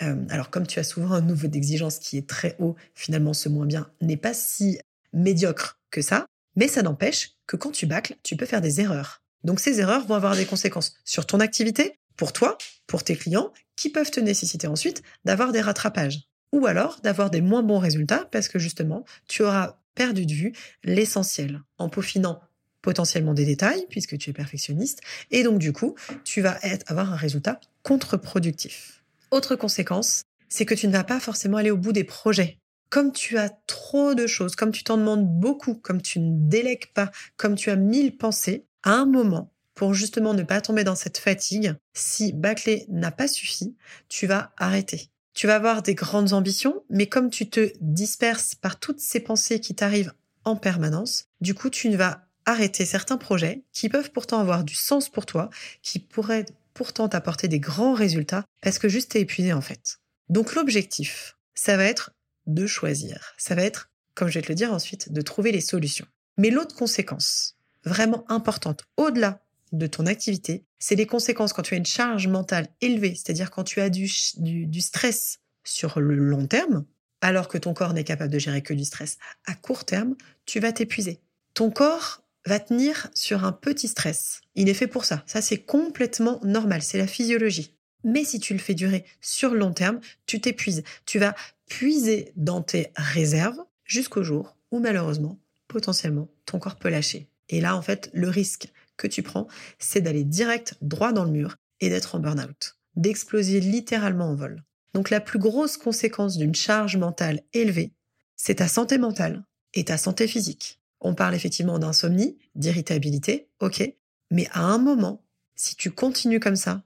Euh, 0.02 0.14
alors 0.30 0.48
comme 0.48 0.64
tu 0.64 0.78
as 0.78 0.84
souvent 0.84 1.10
un 1.10 1.22
niveau 1.22 1.48
d'exigence 1.48 1.98
qui 1.98 2.16
est 2.16 2.28
très 2.28 2.54
haut, 2.60 2.76
finalement 2.94 3.32
ce 3.32 3.48
moins 3.48 3.66
bien 3.66 3.90
n'est 4.00 4.16
pas 4.16 4.32
si 4.32 4.78
médiocre 5.12 5.80
que 5.90 6.02
ça, 6.02 6.26
mais 6.54 6.68
ça 6.68 6.82
n'empêche 6.82 7.32
que 7.48 7.56
quand 7.56 7.72
tu 7.72 7.86
bâcles, 7.86 8.14
tu 8.22 8.36
peux 8.36 8.46
faire 8.46 8.60
des 8.60 8.80
erreurs. 8.80 9.22
Donc 9.42 9.58
ces 9.58 9.80
erreurs 9.80 10.06
vont 10.06 10.14
avoir 10.14 10.36
des 10.36 10.44
conséquences 10.44 10.94
sur 11.04 11.26
ton 11.26 11.40
activité, 11.40 11.98
pour 12.18 12.34
toi, 12.34 12.58
pour 12.86 13.02
tes 13.02 13.16
clients, 13.16 13.54
qui 13.76 13.88
peuvent 13.88 14.10
te 14.10 14.20
nécessiter 14.20 14.66
ensuite 14.66 15.02
d'avoir 15.24 15.52
des 15.52 15.62
rattrapages. 15.62 16.28
Ou 16.52 16.66
alors 16.66 17.00
d'avoir 17.02 17.30
des 17.30 17.40
moins 17.40 17.62
bons 17.62 17.78
résultats 17.78 18.26
parce 18.30 18.48
que 18.48 18.58
justement, 18.58 19.04
tu 19.28 19.42
auras 19.42 19.78
perdu 19.94 20.26
de 20.26 20.32
vue 20.32 20.52
l'essentiel 20.84 21.62
en 21.78 21.88
peaufinant 21.88 22.40
potentiellement 22.82 23.34
des 23.34 23.44
détails 23.44 23.86
puisque 23.88 24.18
tu 24.18 24.30
es 24.30 24.32
perfectionniste 24.32 25.00
et 25.30 25.42
donc 25.42 25.58
du 25.58 25.72
coup, 25.72 25.94
tu 26.24 26.40
vas 26.40 26.58
avoir 26.86 27.12
un 27.12 27.16
résultat 27.16 27.60
contre-productif. 27.82 29.04
Autre 29.30 29.56
conséquence, 29.56 30.22
c'est 30.48 30.64
que 30.64 30.74
tu 30.74 30.88
ne 30.88 30.92
vas 30.92 31.04
pas 31.04 31.20
forcément 31.20 31.58
aller 31.58 31.70
au 31.70 31.76
bout 31.76 31.92
des 31.92 32.04
projets. 32.04 32.58
Comme 32.88 33.12
tu 33.12 33.36
as 33.36 33.50
trop 33.66 34.14
de 34.14 34.26
choses, 34.26 34.56
comme 34.56 34.72
tu 34.72 34.82
t'en 34.82 34.96
demandes 34.96 35.28
beaucoup, 35.28 35.74
comme 35.74 36.00
tu 36.00 36.18
ne 36.20 36.48
délègues 36.48 36.92
pas, 36.94 37.10
comme 37.36 37.54
tu 37.54 37.68
as 37.70 37.76
mille 37.76 38.16
pensées, 38.16 38.64
à 38.82 38.92
un 38.92 39.04
moment, 39.04 39.52
pour 39.78 39.94
justement 39.94 40.34
ne 40.34 40.42
pas 40.42 40.60
tomber 40.60 40.82
dans 40.82 40.96
cette 40.96 41.18
fatigue, 41.18 41.72
si 41.94 42.32
bâcler 42.32 42.84
n'a 42.88 43.12
pas 43.12 43.28
suffi, 43.28 43.76
tu 44.08 44.26
vas 44.26 44.52
arrêter. 44.56 45.08
Tu 45.34 45.46
vas 45.46 45.54
avoir 45.54 45.82
des 45.82 45.94
grandes 45.94 46.32
ambitions, 46.32 46.82
mais 46.90 47.06
comme 47.06 47.30
tu 47.30 47.48
te 47.48 47.70
disperses 47.80 48.56
par 48.56 48.80
toutes 48.80 48.98
ces 48.98 49.20
pensées 49.20 49.60
qui 49.60 49.76
t'arrivent 49.76 50.12
en 50.42 50.56
permanence, 50.56 51.26
du 51.40 51.54
coup, 51.54 51.70
tu 51.70 51.94
vas 51.94 52.26
arrêter 52.44 52.84
certains 52.86 53.18
projets 53.18 53.62
qui 53.72 53.88
peuvent 53.88 54.10
pourtant 54.10 54.40
avoir 54.40 54.64
du 54.64 54.74
sens 54.74 55.08
pour 55.08 55.26
toi, 55.26 55.48
qui 55.80 56.00
pourraient 56.00 56.46
pourtant 56.74 57.08
t'apporter 57.08 57.46
des 57.46 57.60
grands 57.60 57.94
résultats, 57.94 58.44
parce 58.62 58.80
que 58.80 58.88
juste 58.88 59.12
t'es 59.12 59.20
épuisé 59.20 59.52
en 59.52 59.60
fait. 59.60 60.00
Donc 60.28 60.56
l'objectif, 60.56 61.36
ça 61.54 61.76
va 61.76 61.84
être 61.84 62.10
de 62.48 62.66
choisir. 62.66 63.34
Ça 63.38 63.54
va 63.54 63.62
être, 63.62 63.90
comme 64.16 64.26
je 64.26 64.40
vais 64.40 64.42
te 64.42 64.48
le 64.48 64.56
dire 64.56 64.72
ensuite, 64.72 65.12
de 65.12 65.22
trouver 65.22 65.52
les 65.52 65.60
solutions. 65.60 66.06
Mais 66.36 66.50
l'autre 66.50 66.74
conséquence, 66.74 67.54
vraiment 67.84 68.24
importante, 68.28 68.82
au-delà 68.96 69.40
de 69.72 69.86
ton 69.86 70.06
activité, 70.06 70.64
c'est 70.78 70.94
les 70.94 71.06
conséquences 71.06 71.52
quand 71.52 71.62
tu 71.62 71.74
as 71.74 71.78
une 71.78 71.86
charge 71.86 72.28
mentale 72.28 72.68
élevée, 72.80 73.14
c'est-à-dire 73.14 73.50
quand 73.50 73.64
tu 73.64 73.80
as 73.80 73.90
du, 73.90 74.10
du, 74.36 74.80
stress 74.80 75.40
sur 75.64 76.00
le 76.00 76.14
long 76.14 76.46
terme, 76.46 76.84
alors 77.20 77.48
que 77.48 77.58
ton 77.58 77.74
corps 77.74 77.94
n'est 77.94 78.04
capable 78.04 78.32
de 78.32 78.38
gérer 78.38 78.62
que 78.62 78.74
du 78.74 78.84
stress 78.84 79.18
à 79.46 79.54
court 79.54 79.84
terme, 79.84 80.16
tu 80.46 80.60
vas 80.60 80.72
t'épuiser. 80.72 81.20
Ton 81.54 81.70
corps 81.70 82.22
va 82.46 82.60
tenir 82.60 83.08
sur 83.14 83.44
un 83.44 83.52
petit 83.52 83.88
stress. 83.88 84.40
Il 84.54 84.68
est 84.68 84.74
fait 84.74 84.86
pour 84.86 85.04
ça. 85.04 85.22
Ça, 85.26 85.42
c'est 85.42 85.58
complètement 85.58 86.40
normal. 86.44 86.82
C'est 86.82 86.98
la 86.98 87.06
physiologie. 87.06 87.74
Mais 88.04 88.24
si 88.24 88.38
tu 88.38 88.52
le 88.52 88.60
fais 88.60 88.74
durer 88.74 89.04
sur 89.20 89.50
le 89.50 89.58
long 89.58 89.72
terme, 89.72 90.00
tu 90.26 90.40
t'épuises. 90.40 90.84
Tu 91.04 91.18
vas 91.18 91.34
puiser 91.68 92.32
dans 92.36 92.62
tes 92.62 92.92
réserves 92.96 93.58
jusqu'au 93.84 94.22
jour 94.22 94.56
où 94.70 94.78
malheureusement, 94.78 95.38
potentiellement, 95.66 96.28
ton 96.46 96.58
corps 96.58 96.76
peut 96.76 96.88
lâcher. 96.88 97.28
Et 97.48 97.60
là, 97.60 97.76
en 97.76 97.82
fait, 97.82 98.10
le 98.12 98.28
risque, 98.28 98.68
que 98.98 99.06
tu 99.06 99.22
prends, 99.22 99.48
c'est 99.78 100.02
d'aller 100.02 100.24
direct 100.24 100.74
droit 100.82 101.12
dans 101.12 101.24
le 101.24 101.30
mur 101.30 101.56
et 101.80 101.88
d'être 101.88 102.14
en 102.14 102.18
burn-out, 102.18 102.76
d'exploser 102.96 103.60
littéralement 103.60 104.28
en 104.28 104.34
vol. 104.34 104.62
Donc 104.92 105.08
la 105.08 105.20
plus 105.20 105.38
grosse 105.38 105.78
conséquence 105.78 106.36
d'une 106.36 106.54
charge 106.54 106.98
mentale 106.98 107.40
élevée, 107.54 107.94
c'est 108.36 108.56
ta 108.56 108.68
santé 108.68 108.98
mentale, 108.98 109.44
et 109.74 109.84
ta 109.84 109.98
santé 109.98 110.26
physique. 110.26 110.80
On 111.00 111.14
parle 111.14 111.34
effectivement 111.34 111.78
d'insomnie, 111.78 112.38
d'irritabilité, 112.54 113.48
ok, 113.60 113.94
mais 114.30 114.48
à 114.52 114.62
un 114.62 114.78
moment, 114.78 115.24
si 115.54 115.76
tu 115.76 115.90
continues 115.90 116.40
comme 116.40 116.56
ça, 116.56 116.82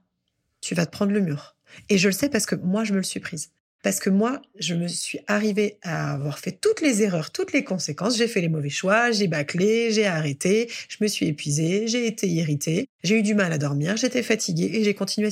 tu 0.61 0.75
vas 0.75 0.85
te 0.85 0.91
prendre 0.91 1.11
le 1.11 1.21
mur. 1.21 1.55
Et 1.89 1.97
je 1.97 2.07
le 2.07 2.13
sais 2.13 2.29
parce 2.29 2.45
que 2.45 2.55
moi, 2.55 2.83
je 2.83 2.93
me 2.93 2.97
le 2.97 3.03
suis 3.03 3.19
prise. 3.19 3.51
Parce 3.83 3.99
que 3.99 4.09
moi, 4.09 4.41
je 4.57 4.73
me 4.75 4.87
suis 4.87 5.19
arrivée 5.27 5.77
à 5.83 6.13
avoir 6.13 6.39
fait 6.39 6.53
toutes 6.53 6.81
les 6.81 7.03
erreurs, 7.03 7.31
toutes 7.31 7.51
les 7.51 7.65
conséquences. 7.65 8.17
J'ai 8.17 8.29
fait 8.29 8.39
les 8.39 8.47
mauvais 8.47 8.69
choix, 8.69 9.11
j'ai 9.11 9.27
bâclé, 9.27 9.91
j'ai 9.91 10.05
arrêté, 10.05 10.71
je 10.87 10.97
me 11.01 11.07
suis 11.07 11.27
épuisée, 11.27 11.87
j'ai 11.87 12.07
été 12.07 12.27
irritée, 12.27 12.87
j'ai 13.03 13.19
eu 13.19 13.21
du 13.21 13.35
mal 13.35 13.51
à 13.51 13.57
dormir, 13.57 13.97
j'étais 13.97 14.23
fatiguée 14.23 14.71
et 14.73 14.83
j'ai 14.85 14.93
continué 14.93 15.27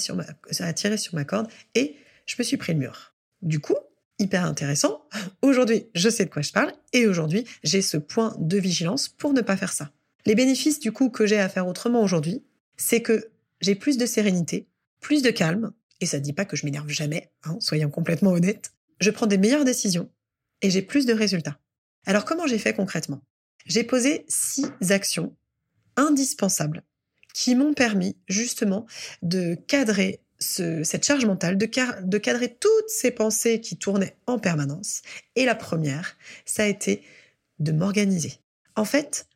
à 0.60 0.74
tirer 0.74 0.98
sur 0.98 1.16
ma 1.16 1.24
corde 1.24 1.48
et 1.76 1.96
je 2.26 2.36
me 2.38 2.44
suis 2.44 2.58
pris 2.58 2.74
le 2.74 2.80
mur. 2.80 3.14
Du 3.42 3.62
coup, 3.62 3.78
hyper 4.20 4.44
intéressant. 4.44 5.02
Aujourd'hui, 5.42 5.86
je 5.96 6.10
sais 6.10 6.26
de 6.26 6.30
quoi 6.30 6.42
je 6.42 6.52
parle 6.52 6.74
et 6.92 7.08
aujourd'hui, 7.08 7.46
j'ai 7.64 7.82
ce 7.82 7.96
point 7.96 8.36
de 8.38 8.58
vigilance 8.58 9.08
pour 9.08 9.32
ne 9.32 9.42
pas 9.42 9.56
faire 9.56 9.72
ça. 9.72 9.92
Les 10.26 10.36
bénéfices 10.36 10.80
du 10.80 10.92
coup 10.92 11.10
que 11.10 11.26
j'ai 11.26 11.40
à 11.40 11.48
faire 11.48 11.68
autrement 11.68 12.04
aujourd'hui, 12.04 12.44
c'est 12.76 13.02
que 13.02 13.30
j'ai 13.62 13.76
plus 13.76 13.98
de 13.98 14.06
sérénité, 14.06 14.68
plus 15.00 15.22
de 15.22 15.32
calme, 15.32 15.72
et 16.02 16.06
ça 16.06 16.18
ne 16.18 16.24
dit 16.24 16.34
pas 16.34 16.46
que 16.46 16.58
je 16.58 16.66
m'énerve 16.66 16.90
jamais, 16.90 17.32
hein, 17.44 17.58
soyons 17.60 17.90
complètement 17.90 18.32
honnêtes. 18.32 18.74
Je 19.00 19.12
prends 19.12 19.28
des 19.28 19.38
meilleures 19.38 19.64
décisions 19.64 20.12
et 20.62 20.70
j'ai 20.70 20.82
plus 20.82 21.06
de 21.06 21.14
résultats. 21.14 21.60
Alors 22.06 22.26
comment 22.26 22.48
j'ai 22.48 22.58
fait 22.58 22.74
concrètement? 22.74 23.22
J'ai 23.66 23.84
posé 23.84 24.26
six 24.28 24.66
actions 24.90 25.36
indispensables 25.96 26.84
qui 27.34 27.56
m'ont 27.56 27.74
permis 27.74 28.18
justement 28.28 28.86
de 29.22 29.56
cadrer 29.56 30.22
cette 30.40 31.06
charge 31.06 31.26
mentale, 31.26 31.56
de, 31.56 31.70
de 32.04 32.18
cadrer 32.18 32.58
toutes 32.60 32.90
ces 32.90 33.12
pensées 33.12 33.62
qui 33.62 33.78
tournaient 33.78 34.18
en 34.26 34.40
permanence. 34.40 35.04
Et 35.36 35.46
la 35.46 35.54
première, 35.54 36.18
ça 36.46 36.64
a 36.64 36.66
été 36.66 37.04
de 37.60 37.72
m'organiser. 37.72 38.40
En 38.76 38.86
fait, 38.86 39.28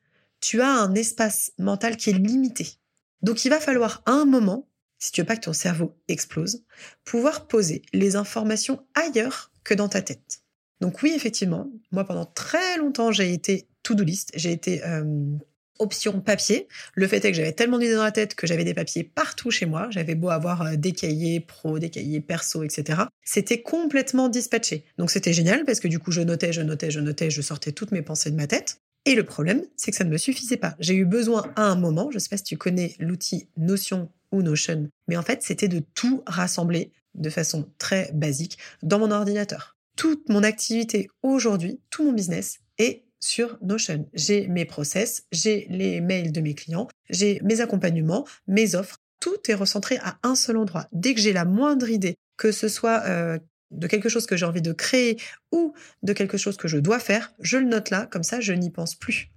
tu 0.41 0.61
as 0.61 0.71
un 0.71 0.95
espace 0.95 1.51
mental 1.59 1.95
qui 1.95 2.09
est 2.09 2.13
limité. 2.13 2.79
Donc 3.21 3.45
il 3.45 3.49
va 3.49 3.59
falloir 3.59 4.01
à 4.07 4.13
un 4.13 4.25
moment 4.25 4.67
si 4.99 5.11
tu 5.11 5.21
veux 5.21 5.27
pas 5.27 5.35
que 5.35 5.45
ton 5.45 5.53
cerveau 5.53 5.95
explose, 6.07 6.63
pouvoir 7.03 7.47
poser 7.47 7.81
les 7.93 8.15
informations 8.15 8.85
ailleurs 8.93 9.51
que 9.63 9.73
dans 9.73 9.89
ta 9.89 10.01
tête. 10.01 10.41
Donc 10.81 11.01
oui, 11.01 11.13
effectivement, 11.15 11.71
moi 11.91 12.05
pendant 12.05 12.25
très 12.25 12.77
longtemps, 12.77 13.11
j'ai 13.11 13.33
été 13.33 13.67
to-do 13.83 14.03
list, 14.03 14.31
j'ai 14.35 14.51
été 14.51 14.83
euh, 14.83 15.37
option 15.79 16.21
papier. 16.21 16.67
Le 16.93 17.07
fait 17.07 17.23
est 17.23 17.31
que 17.31 17.37
j'avais 17.37 17.53
tellement 17.53 17.79
d'idées 17.79 17.95
dans 17.95 18.03
la 18.03 18.11
tête 18.11 18.35
que 18.35 18.47
j'avais 18.47 18.63
des 18.63 18.73
papiers 18.73 19.03
partout 19.03 19.51
chez 19.51 19.65
moi. 19.65 19.87
J'avais 19.89 20.15
beau 20.15 20.29
avoir 20.29 20.61
euh, 20.61 20.75
des 20.75 20.91
cahiers 20.91 21.39
pro, 21.39 21.79
des 21.79 21.89
cahiers 21.89 22.21
perso, 22.21 22.63
etc. 22.63 23.03
C'était 23.23 23.61
complètement 23.61 24.29
dispatché. 24.29 24.85
Donc 24.97 25.11
c'était 25.11 25.33
génial 25.33 25.65
parce 25.65 25.79
que 25.79 25.87
du 25.87 25.99
coup, 25.99 26.11
je 26.11 26.21
notais, 26.21 26.53
je 26.53 26.61
notais, 26.61 26.91
je 26.91 26.99
notais, 26.99 27.29
je 27.29 27.41
sortais 27.41 27.71
toutes 27.71 27.91
mes 27.91 28.01
pensées 28.01 28.31
de 28.31 28.35
ma 28.35 28.47
tête. 28.47 28.81
Et 29.05 29.13
le 29.13 29.23
problème, 29.23 29.63
c'est 29.75 29.91
que 29.91 29.97
ça 29.97 30.03
ne 30.03 30.09
me 30.09 30.17
suffisait 30.17 30.57
pas. 30.57 30.75
J'ai 30.79 30.95
eu 30.95 31.05
besoin 31.05 31.51
à 31.55 31.63
un 31.63 31.75
moment, 31.75 32.09
je 32.09 32.15
ne 32.15 32.19
sais 32.19 32.29
pas 32.29 32.37
si 32.37 32.43
tu 32.43 32.57
connais 32.57 32.95
l'outil 32.99 33.47
Notion 33.55 34.09
Notion, 34.41 34.89
mais 35.07 35.17
en 35.17 35.23
fait, 35.23 35.43
c'était 35.43 35.67
de 35.67 35.81
tout 35.93 36.23
rassembler 36.25 36.91
de 37.13 37.29
façon 37.29 37.69
très 37.77 38.11
basique 38.13 38.57
dans 38.83 38.99
mon 38.99 39.11
ordinateur. 39.11 39.77
Toute 39.95 40.27
mon 40.29 40.43
activité 40.43 41.09
aujourd'hui, 41.23 41.79
tout 41.89 42.03
mon 42.03 42.13
business 42.13 42.59
est 42.77 43.05
sur 43.19 43.57
Notion. 43.61 44.07
J'ai 44.13 44.47
mes 44.47 44.65
process, 44.65 45.23
j'ai 45.31 45.67
les 45.69 46.01
mails 46.01 46.31
de 46.31 46.41
mes 46.41 46.53
clients, 46.53 46.87
j'ai 47.09 47.39
mes 47.43 47.61
accompagnements, 47.61 48.27
mes 48.47 48.75
offres. 48.75 48.97
Tout 49.19 49.37
est 49.49 49.55
recentré 49.55 49.97
à 50.03 50.19
un 50.23 50.35
seul 50.35 50.57
endroit. 50.57 50.87
Dès 50.91 51.15
que 51.15 51.21
j'ai 51.21 51.33
la 51.33 51.45
moindre 51.45 51.89
idée, 51.89 52.15
que 52.37 52.51
ce 52.51 52.67
soit 52.67 53.01
euh, 53.05 53.39
de 53.71 53.87
quelque 53.87 54.09
chose 54.09 54.25
que 54.25 54.35
j'ai 54.35 54.45
envie 54.45 54.61
de 54.61 54.73
créer 54.73 55.17
ou 55.51 55.73
de 56.03 56.13
quelque 56.13 56.37
chose 56.37 56.57
que 56.57 56.67
je 56.67 56.77
dois 56.77 56.99
faire, 56.99 57.33
je 57.39 57.57
le 57.57 57.65
note 57.65 57.89
là, 57.89 58.05
comme 58.05 58.23
ça 58.23 58.41
je 58.41 58.53
n'y 58.53 58.69
pense 58.69 58.95
plus. 58.95 59.31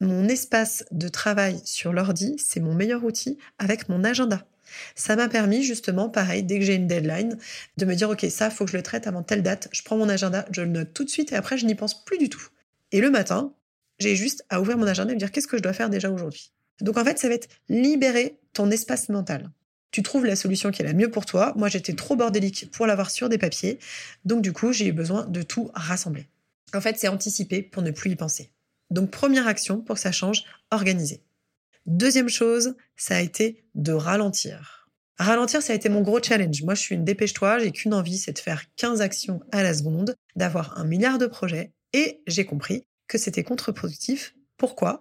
Mon 0.00 0.28
espace 0.28 0.84
de 0.90 1.08
travail 1.08 1.60
sur 1.64 1.92
l'ordi, 1.92 2.36
c'est 2.38 2.60
mon 2.60 2.74
meilleur 2.74 3.04
outil 3.04 3.38
avec 3.58 3.88
mon 3.88 4.04
agenda. 4.04 4.46
Ça 4.94 5.16
m'a 5.16 5.28
permis 5.28 5.62
justement, 5.62 6.08
pareil, 6.08 6.42
dès 6.42 6.58
que 6.58 6.64
j'ai 6.64 6.74
une 6.74 6.86
deadline, 6.86 7.38
de 7.76 7.84
me 7.84 7.94
dire, 7.94 8.10
OK, 8.10 8.26
ça, 8.28 8.50
faut 8.50 8.64
que 8.64 8.72
je 8.72 8.76
le 8.76 8.82
traite 8.82 9.06
avant 9.06 9.22
telle 9.22 9.42
date, 9.42 9.68
je 9.72 9.82
prends 9.82 9.96
mon 9.96 10.08
agenda, 10.08 10.44
je 10.50 10.62
le 10.62 10.68
note 10.68 10.92
tout 10.92 11.04
de 11.04 11.10
suite 11.10 11.32
et 11.32 11.36
après, 11.36 11.56
je 11.56 11.66
n'y 11.66 11.74
pense 11.74 12.04
plus 12.04 12.18
du 12.18 12.28
tout. 12.28 12.48
Et 12.92 13.00
le 13.00 13.10
matin, 13.10 13.54
j'ai 13.98 14.16
juste 14.16 14.44
à 14.50 14.60
ouvrir 14.60 14.76
mon 14.76 14.86
agenda 14.86 15.12
et 15.12 15.14
me 15.14 15.20
dire, 15.20 15.32
qu'est-ce 15.32 15.46
que 15.46 15.56
je 15.56 15.62
dois 15.62 15.72
faire 15.72 15.88
déjà 15.88 16.10
aujourd'hui? 16.10 16.52
Donc 16.80 16.98
en 16.98 17.04
fait, 17.04 17.18
ça 17.18 17.28
va 17.28 17.34
être 17.34 17.48
libérer 17.68 18.38
ton 18.52 18.70
espace 18.70 19.08
mental 19.08 19.50
tu 19.96 20.02
trouves 20.02 20.26
la 20.26 20.36
solution 20.36 20.70
qui 20.70 20.82
est 20.82 20.84
la 20.84 20.92
mieux 20.92 21.10
pour 21.10 21.24
toi. 21.24 21.54
Moi, 21.56 21.68
j'étais 21.68 21.94
trop 21.94 22.16
bordélique 22.16 22.70
pour 22.70 22.86
l'avoir 22.86 23.10
sur 23.10 23.30
des 23.30 23.38
papiers. 23.38 23.78
Donc, 24.26 24.42
du 24.42 24.52
coup, 24.52 24.70
j'ai 24.70 24.88
eu 24.88 24.92
besoin 24.92 25.24
de 25.24 25.40
tout 25.40 25.70
rassembler. 25.72 26.28
En 26.74 26.82
fait, 26.82 26.98
c'est 26.98 27.08
anticiper 27.08 27.62
pour 27.62 27.82
ne 27.82 27.90
plus 27.90 28.10
y 28.10 28.14
penser. 28.14 28.50
Donc, 28.90 29.10
première 29.10 29.46
action 29.46 29.80
pour 29.80 29.96
que 29.96 30.00
ça 30.00 30.12
change, 30.12 30.44
organiser. 30.70 31.22
Deuxième 31.86 32.28
chose, 32.28 32.74
ça 32.96 33.16
a 33.16 33.20
été 33.20 33.64
de 33.74 33.92
ralentir. 33.92 34.88
Ralentir, 35.18 35.62
ça 35.62 35.72
a 35.72 35.76
été 35.76 35.88
mon 35.88 36.02
gros 36.02 36.22
challenge. 36.22 36.62
Moi, 36.62 36.74
je 36.74 36.80
suis 36.80 36.94
une 36.94 37.04
dépêche-toi, 37.04 37.58
j'ai 37.58 37.72
qu'une 37.72 37.94
envie, 37.94 38.18
c'est 38.18 38.32
de 38.32 38.38
faire 38.38 38.62
15 38.76 39.00
actions 39.00 39.40
à 39.52 39.62
la 39.62 39.72
seconde, 39.72 40.14
d'avoir 40.34 40.78
un 40.78 40.84
milliard 40.84 41.18
de 41.18 41.26
projets, 41.26 41.72
et 41.92 42.22
j'ai 42.26 42.44
compris 42.44 42.86
que 43.08 43.18
c'était 43.18 43.44
contre-productif. 43.44 44.34
Pourquoi? 44.56 45.00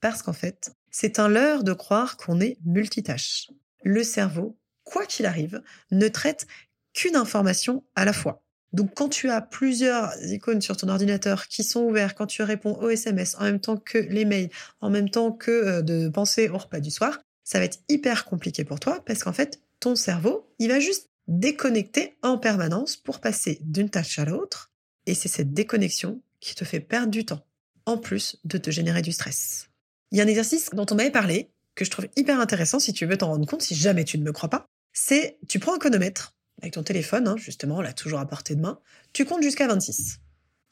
Parce 0.00 0.22
qu'en 0.22 0.32
fait, 0.32 0.70
c'est 0.90 1.18
un 1.18 1.28
leurre 1.28 1.64
de 1.64 1.72
croire 1.72 2.16
qu'on 2.16 2.40
est 2.40 2.58
multitâche 2.64 3.48
le 3.86 4.02
cerveau, 4.02 4.58
quoi 4.82 5.06
qu'il 5.06 5.26
arrive, 5.26 5.62
ne 5.92 6.08
traite 6.08 6.46
qu'une 6.92 7.14
information 7.14 7.84
à 7.94 8.04
la 8.04 8.12
fois. 8.12 8.42
Donc 8.72 8.94
quand 8.94 9.08
tu 9.08 9.30
as 9.30 9.40
plusieurs 9.40 10.12
icônes 10.24 10.60
sur 10.60 10.76
ton 10.76 10.88
ordinateur 10.88 11.48
qui 11.48 11.64
sont 11.64 11.82
ouverts, 11.82 12.14
quand 12.14 12.26
tu 12.26 12.42
réponds 12.42 12.74
aux 12.74 12.90
SMS 12.90 13.36
en 13.38 13.44
même 13.44 13.60
temps 13.60 13.76
que 13.76 13.98
les 13.98 14.24
mails, 14.24 14.50
en 14.80 14.90
même 14.90 15.10
temps 15.10 15.32
que 15.32 15.50
euh, 15.50 15.82
de 15.82 16.08
penser 16.08 16.48
au 16.48 16.58
repas 16.58 16.80
du 16.80 16.90
soir, 16.90 17.20
ça 17.44 17.58
va 17.58 17.64
être 17.64 17.78
hyper 17.88 18.24
compliqué 18.24 18.64
pour 18.64 18.80
toi 18.80 19.02
parce 19.06 19.22
qu'en 19.22 19.32
fait, 19.32 19.60
ton 19.80 19.94
cerveau, 19.94 20.52
il 20.58 20.68
va 20.68 20.80
juste 20.80 21.08
déconnecter 21.28 22.16
en 22.22 22.38
permanence 22.38 22.96
pour 22.96 23.20
passer 23.20 23.58
d'une 23.62 23.90
tâche 23.90 24.18
à 24.18 24.24
l'autre. 24.24 24.72
Et 25.06 25.14
c'est 25.14 25.28
cette 25.28 25.52
déconnexion 25.52 26.20
qui 26.40 26.54
te 26.54 26.64
fait 26.64 26.80
perdre 26.80 27.10
du 27.10 27.24
temps, 27.24 27.46
en 27.84 27.98
plus 27.98 28.38
de 28.44 28.58
te 28.58 28.70
générer 28.70 29.02
du 29.02 29.12
stress. 29.12 29.68
Il 30.10 30.18
y 30.18 30.20
a 30.20 30.24
un 30.24 30.28
exercice 30.28 30.70
dont 30.72 30.86
on 30.90 30.94
m'avait 30.94 31.10
parlé, 31.10 31.50
que 31.74 31.84
je 31.84 31.90
trouve 31.90 32.08
hyper 32.16 32.40
intéressant 32.40 32.78
si 32.78 32.92
tu 32.92 33.06
veux 33.06 33.16
t'en 33.16 33.28
rendre 33.28 33.46
compte, 33.46 33.62
si 33.62 33.74
jamais 33.74 34.04
tu 34.04 34.18
ne 34.18 34.24
me 34.24 34.32
crois 34.32 34.48
pas, 34.48 34.66
c'est 34.92 35.38
tu 35.48 35.58
prends 35.58 35.74
un 35.74 35.78
chronomètre 35.78 36.35
avec 36.60 36.74
ton 36.74 36.82
téléphone, 36.82 37.28
hein, 37.28 37.36
justement, 37.36 37.82
là 37.82 37.92
toujours 37.92 38.18
à 38.18 38.26
portée 38.26 38.54
de 38.54 38.60
main, 38.60 38.80
tu 39.12 39.24
comptes 39.24 39.42
jusqu'à 39.42 39.66
26. 39.66 40.18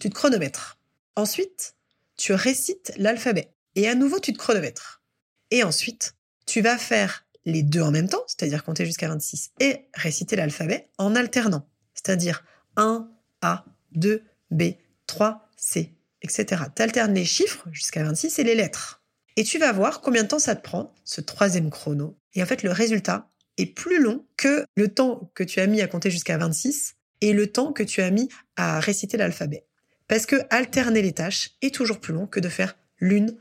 Tu 0.01 0.09
te 0.11 0.15
chronomètres. 0.15 0.79
Ensuite, 1.17 1.77
tu 2.17 2.33
récites 2.33 2.93
l'alphabet. 2.97 3.53
Et 3.75 3.89
à 3.89 3.95
nouveau, 3.95 4.19
tu 4.19 4.33
te 4.33 4.39
chronomètres. 4.39 5.03
Et 5.51 5.63
ensuite, 5.63 6.15
tu 6.47 6.61
vas 6.61 6.79
faire 6.79 7.25
les 7.45 7.63
deux 7.63 7.83
en 7.83 7.91
même 7.91 8.09
temps, 8.09 8.25
c'est-à-dire 8.27 8.65
compter 8.65 8.87
jusqu'à 8.87 9.09
26, 9.09 9.51
et 9.61 9.87
réciter 9.95 10.37
l'alphabet 10.37 10.89
en 10.99 11.15
alternant, 11.15 11.69
c'est-à-dire 11.95 12.45
1, 12.77 13.11
A, 13.43 13.65
2, 13.93 14.23
B, 14.51 14.63
3, 15.07 15.49
C, 15.57 15.93
etc. 16.23 16.63
Tu 16.75 16.83
alternes 16.83 17.15
les 17.15 17.25
chiffres 17.25 17.67
jusqu'à 17.71 18.03
26 18.03 18.39
et 18.39 18.45
les 18.45 18.55
lettres. 18.55 19.03
Et 19.37 19.45
tu 19.45 19.59
vas 19.59 19.73
voir 19.73 20.01
combien 20.01 20.23
de 20.23 20.29
temps 20.29 20.39
ça 20.39 20.55
te 20.55 20.63
prend, 20.63 20.95
ce 21.05 21.21
troisième 21.21 21.71
chrono. 21.71 22.17
Et 22.35 22.43
en 22.43 22.47
fait, 22.47 22.63
le 22.63 22.71
résultat 22.71 23.29
est 23.59 23.67
plus 23.67 24.01
long 24.01 24.27
que 24.37 24.65
le 24.77 24.89
temps 24.89 25.31
que 25.35 25.45
tu 25.45 25.61
as 25.61 25.67
mis 25.67 25.81
à 25.81 25.87
compter 25.87 26.11
jusqu'à 26.11 26.39
26 26.39 26.97
et 27.21 27.33
le 27.33 27.47
temps 27.47 27.73
que 27.73 27.83
tu 27.83 28.03
as 28.03 28.11
mis 28.11 28.29
à 28.57 28.81
réciter 28.81 29.17
l'alphabet. 29.17 29.65
Parce 30.09 30.27
que 30.27 30.37
alterner 30.51 31.03
les 31.03 31.13
tâches 31.13 31.53
est 31.63 31.75
toujours 31.75 32.01
plus 32.01 32.13
long 32.13 32.27
que 32.27 32.41
de 32.41 32.49
faire 32.49 32.77
l'une 32.99 33.37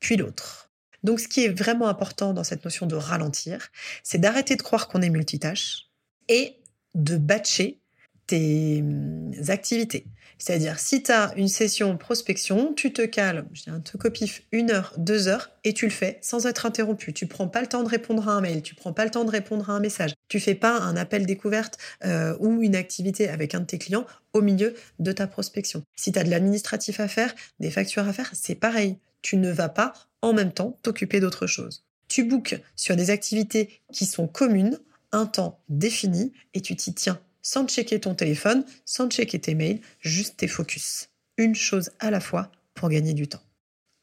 puis 0.00 0.16
l'autre. 0.16 0.70
Donc 1.02 1.20
ce 1.20 1.28
qui 1.28 1.44
est 1.44 1.48
vraiment 1.48 1.88
important 1.88 2.32
dans 2.32 2.44
cette 2.44 2.64
notion 2.64 2.86
de 2.86 2.96
ralentir, 2.96 3.68
c'est 4.02 4.18
d'arrêter 4.18 4.56
de 4.56 4.62
croire 4.62 4.88
qu'on 4.88 5.02
est 5.02 5.10
multitâche 5.10 5.90
et 6.28 6.56
de 6.94 7.16
batcher 7.16 7.80
tes 8.26 8.80
hum, 8.80 9.32
activités. 9.48 10.06
C'est-à-dire, 10.38 10.78
si 10.78 11.02
tu 11.02 11.12
as 11.12 11.32
une 11.36 11.48
session 11.48 11.96
prospection, 11.96 12.74
tu 12.74 12.92
te 12.92 13.02
cales, 13.02 13.46
je 13.52 13.70
un 13.70 13.80
te 13.80 13.96
copif 13.96 14.42
une 14.52 14.70
heure, 14.70 14.92
deux 14.98 15.28
heures, 15.28 15.50
et 15.64 15.72
tu 15.72 15.86
le 15.86 15.90
fais 15.90 16.18
sans 16.22 16.46
être 16.46 16.66
interrompu. 16.66 17.12
Tu 17.12 17.26
prends 17.26 17.48
pas 17.48 17.60
le 17.60 17.66
temps 17.66 17.82
de 17.82 17.88
répondre 17.88 18.28
à 18.28 18.32
un 18.32 18.40
mail, 18.40 18.62
tu 18.62 18.74
prends 18.74 18.92
pas 18.92 19.04
le 19.04 19.10
temps 19.10 19.24
de 19.24 19.30
répondre 19.30 19.70
à 19.70 19.72
un 19.72 19.80
message. 19.80 20.14
Tu 20.28 20.40
fais 20.40 20.54
pas 20.54 20.78
un 20.78 20.96
appel 20.96 21.26
découverte 21.26 21.78
euh, 22.04 22.36
ou 22.40 22.62
une 22.62 22.76
activité 22.76 23.28
avec 23.28 23.54
un 23.54 23.60
de 23.60 23.66
tes 23.66 23.78
clients 23.78 24.06
au 24.32 24.42
milieu 24.42 24.74
de 24.98 25.12
ta 25.12 25.26
prospection. 25.26 25.82
Si 25.96 26.12
tu 26.12 26.18
as 26.18 26.24
de 26.24 26.30
l'administratif 26.30 27.00
à 27.00 27.08
faire, 27.08 27.34
des 27.60 27.70
factures 27.70 28.06
à 28.06 28.12
faire, 28.12 28.30
c'est 28.34 28.54
pareil. 28.54 28.98
Tu 29.22 29.36
ne 29.36 29.50
vas 29.50 29.68
pas 29.68 29.94
en 30.22 30.32
même 30.32 30.52
temps 30.52 30.78
t'occuper 30.82 31.20
d'autre 31.20 31.46
chose. 31.46 31.84
Tu 32.08 32.24
bookes 32.24 32.60
sur 32.76 32.94
des 32.94 33.10
activités 33.10 33.80
qui 33.92 34.06
sont 34.06 34.28
communes 34.28 34.78
un 35.12 35.26
temps 35.26 35.60
défini 35.68 36.32
et 36.54 36.60
tu 36.60 36.76
t'y 36.76 36.92
tiens 36.92 37.20
sans 37.46 37.68
checker 37.68 38.00
ton 38.00 38.16
téléphone, 38.16 38.64
sans 38.84 39.08
checker 39.08 39.38
tes 39.38 39.54
mails, 39.54 39.80
juste 40.00 40.38
tes 40.38 40.48
focus. 40.48 41.10
Une 41.36 41.54
chose 41.54 41.92
à 42.00 42.10
la 42.10 42.18
fois 42.18 42.50
pour 42.74 42.88
gagner 42.88 43.14
du 43.14 43.28
temps. 43.28 43.42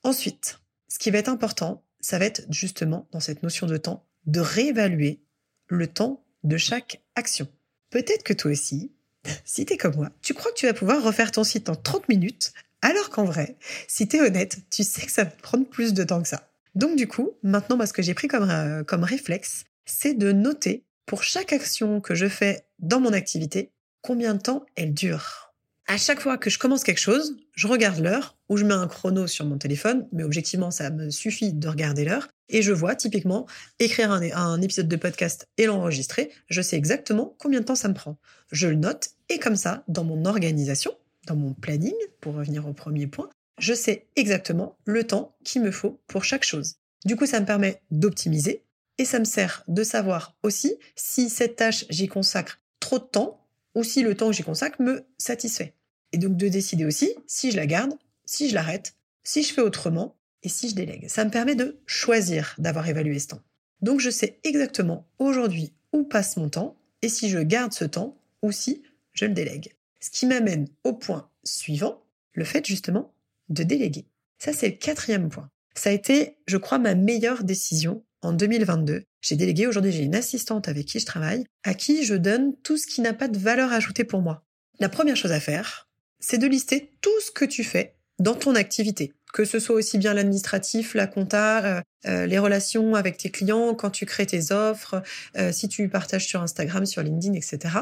Ensuite, 0.04 0.60
ce 0.88 0.98
qui 0.98 1.12
va 1.12 1.18
être 1.18 1.28
important, 1.28 1.84
ça 2.00 2.20
va 2.20 2.26
être 2.26 2.44
justement 2.50 3.06
dans 3.12 3.20
cette 3.20 3.44
notion 3.44 3.68
de 3.68 3.76
temps, 3.76 4.06
de 4.28 4.40
réévaluer 4.40 5.20
le 5.68 5.88
temps 5.88 6.24
de 6.46 6.56
chaque 6.56 7.02
action. 7.16 7.50
Peut-être 7.90 8.24
que 8.24 8.32
toi 8.32 8.50
aussi, 8.52 8.94
si 9.44 9.66
tu 9.66 9.74
es 9.74 9.78
comme 9.78 9.98
moi, 9.98 10.10
tu 10.22 10.34
crois 10.34 10.52
que 10.54 10.58
tu 10.58 10.66
vas 10.66 10.74
pouvoir 10.74 11.04
refaire 11.04 11.32
ton 11.32 11.44
site 11.44 11.68
en 11.68 11.76
30 11.76 12.08
minutes 12.08 12.54
Alors 12.82 13.10
qu'en 13.10 13.26
vrai, 13.26 13.58
si 13.90 14.08
t'es 14.08 14.22
honnête, 14.22 14.60
tu 14.70 14.86
sais 14.86 15.06
que 15.06 15.12
ça 15.12 15.26
va 15.26 15.32
prendre 15.32 15.68
plus 15.68 15.94
de 15.94 16.06
temps 16.06 16.22
que 16.22 16.30
ça. 16.30 16.50
Donc 16.76 16.96
du 16.96 17.10
coup, 17.10 17.32
maintenant, 17.44 17.76
moi, 17.76 17.88
ce 17.88 17.94
que 17.94 18.04
j'ai 18.04 18.14
pris 18.14 18.30
comme, 18.30 18.50
euh, 18.50 18.86
comme 18.86 19.04
réflexe, 19.04 19.66
c'est 19.84 20.14
de 20.14 20.32
noter 20.32 20.86
pour 21.06 21.24
chaque 21.24 21.54
action 21.54 22.02
que 22.02 22.16
je 22.16 22.28
fais 22.28 22.66
dans 22.80 23.00
mon 23.00 23.14
activité, 23.14 23.72
combien 24.02 24.34
de 24.34 24.42
temps 24.42 24.66
elle 24.76 24.94
dure? 24.94 25.54
À 25.88 25.98
chaque 25.98 26.22
fois 26.22 26.38
que 26.38 26.50
je 26.50 26.60
commence 26.60 26.84
quelque 26.84 27.00
chose, 27.00 27.36
je 27.52 27.68
regarde 27.68 28.00
l'heure 28.00 28.38
ou 28.48 28.56
je 28.56 28.64
mets 28.64 28.74
un 28.74 28.88
chrono 28.88 29.28
sur 29.28 29.46
mon 29.46 29.58
téléphone, 29.58 30.08
mais 30.14 30.24
objectivement, 30.24 30.72
ça 30.72 30.90
me 30.90 31.10
suffit 31.10 31.52
de 31.52 31.68
regarder 31.68 32.06
l'heure 32.06 32.30
et 32.48 32.62
je 32.62 32.72
vois 32.72 32.96
typiquement 32.96 33.46
écrire 33.80 34.12
un, 34.12 34.22
un 34.32 34.62
épisode 34.62 34.88
de 34.88 34.96
podcast 34.96 35.48
et 35.58 35.66
l'enregistrer, 35.66 36.32
je 36.48 36.62
sais 36.62 36.78
exactement 36.78 37.36
combien 37.38 37.60
de 37.60 37.66
temps 37.66 37.76
ça 37.76 37.90
me 37.90 37.94
prend. 37.94 38.18
Je 38.52 38.70
le 38.70 38.76
note 38.76 39.10
et 39.28 39.40
comme 39.40 39.58
ça, 39.58 39.84
dans 39.90 40.06
mon 40.06 40.24
organisation, 40.26 40.94
dans 41.28 41.36
mon 41.36 41.54
planning, 41.54 41.94
pour 42.22 42.36
revenir 42.36 42.66
au 42.68 42.74
premier 42.74 43.08
point, 43.08 43.30
je 43.60 43.74
sais 43.74 44.08
exactement 44.16 44.78
le 44.86 45.04
temps 45.04 45.36
qu'il 45.44 45.62
me 45.62 45.72
faut 45.72 46.00
pour 46.08 46.24
chaque 46.24 46.46
chose. 46.46 46.76
Du 47.06 47.16
coup, 47.18 47.26
ça 47.26 47.42
me 47.42 47.46
permet 47.46 47.82
d'optimiser 47.92 48.64
et 48.98 49.06
ça 49.06 49.20
me 49.20 49.26
sert 49.26 49.64
de 49.68 49.84
savoir 49.84 50.36
aussi 50.44 50.76
si 50.96 51.30
cette 51.30 51.56
tâche, 51.56 51.86
j'y 51.90 52.08
consacre 52.08 52.62
trop 52.80 53.00
de 53.00 53.04
temps 53.04 53.48
ou 53.76 53.84
si 53.84 54.04
le 54.04 54.16
temps 54.16 54.28
que 54.28 54.36
j'y 54.36 54.44
consacre 54.44 54.82
me 54.82 55.06
satisfait. 55.18 55.74
Et 56.12 56.18
donc 56.18 56.38
de 56.38 56.48
décider 56.48 56.86
aussi 56.86 57.16
si 57.26 57.52
je 57.52 57.58
la 57.58 57.66
garde, 57.66 57.94
si 58.26 58.50
je 58.50 58.54
l'arrête, 58.54 58.96
si 59.24 59.44
je 59.44 59.54
fais 59.54 59.62
autrement 59.62 60.16
et 60.44 60.50
si 60.50 60.70
je 60.70 60.76
délègue. 60.76 61.08
Ça 61.08 61.26
me 61.26 61.32
permet 61.32 61.56
de 61.56 61.82
choisir 61.86 62.56
d'avoir 62.58 62.88
évalué 62.88 63.18
ce 63.20 63.30
temps. 63.30 63.42
Donc 63.82 64.00
je 64.00 64.10
sais 64.10 64.40
exactement 64.44 65.08
aujourd'hui 65.18 65.74
où 65.92 66.04
passe 66.04 66.38
mon 66.38 66.50
temps 66.50 66.78
et 67.02 67.10
si 67.10 67.30
je 67.30 67.40
garde 67.40 67.74
ce 67.74 67.86
temps 67.86 68.18
ou 68.42 68.52
si 68.52 68.84
je 69.14 69.26
le 69.26 69.34
délègue. 69.34 69.74
Ce 70.00 70.10
qui 70.12 70.26
m'amène 70.26 70.68
au 70.84 70.94
point 70.94 71.30
suivant, 71.44 72.04
le 72.34 72.44
fait 72.44 72.66
justement 72.66 73.14
de 73.50 73.64
déléguer. 73.64 74.06
Ça, 74.38 74.54
c'est 74.54 74.70
le 74.70 74.76
quatrième 74.76 75.30
point. 75.30 75.50
Ça 75.76 75.90
a 75.90 75.94
été, 75.94 76.38
je 76.48 76.58
crois, 76.58 76.78
ma 76.78 76.96
meilleure 76.96 77.44
décision 77.44 78.04
en 78.24 78.34
2022. 78.34 79.04
J'ai 79.22 79.36
délégué, 79.36 79.68
aujourd'hui 79.68 79.92
j'ai 79.92 80.04
une 80.04 80.16
assistante 80.16 80.68
avec 80.68 80.86
qui 80.86 81.00
je 81.00 81.06
travaille, 81.06 81.46
à 81.64 81.74
qui 81.74 82.04
je 82.04 82.16
donne 82.16 82.56
tout 82.64 82.78
ce 82.78 82.88
qui 82.88 83.02
n'a 83.02 83.14
pas 83.14 83.28
de 83.28 83.38
valeur 83.38 83.72
ajoutée 83.72 84.04
pour 84.04 84.22
moi. 84.22 84.44
La 84.80 84.90
première 84.90 85.16
chose 85.16 85.32
à 85.32 85.40
faire, 85.40 85.88
c'est 86.20 86.38
de 86.38 86.48
lister 86.48 86.92
tout 87.02 87.20
ce 87.26 87.32
que 87.32 87.46
tu 87.46 87.64
fais 87.64 87.96
dans 88.20 88.36
ton 88.36 88.56
activité, 88.56 89.14
que 89.34 89.46
ce 89.46 89.60
soit 89.60 89.76
aussi 89.76 89.98
bien 89.98 90.14
l'administratif, 90.14 90.94
la 90.94 91.08
compta, 91.08 91.66
euh, 91.66 91.82
euh, 92.06 92.26
les 92.26 92.40
relations 92.40 92.96
avec 92.96 93.18
tes 93.18 93.30
clients, 93.30 93.74
quand 93.76 93.90
tu 93.90 94.06
crées 94.06 94.26
tes 94.26 94.52
offres, 94.52 95.02
euh, 95.38 95.52
si 95.52 95.68
tu 95.68 95.90
partages 95.90 96.28
sur 96.28 96.42
Instagram, 96.42 96.86
sur 96.86 97.04
LinkedIn, 97.04 97.34
etc. 97.34 97.76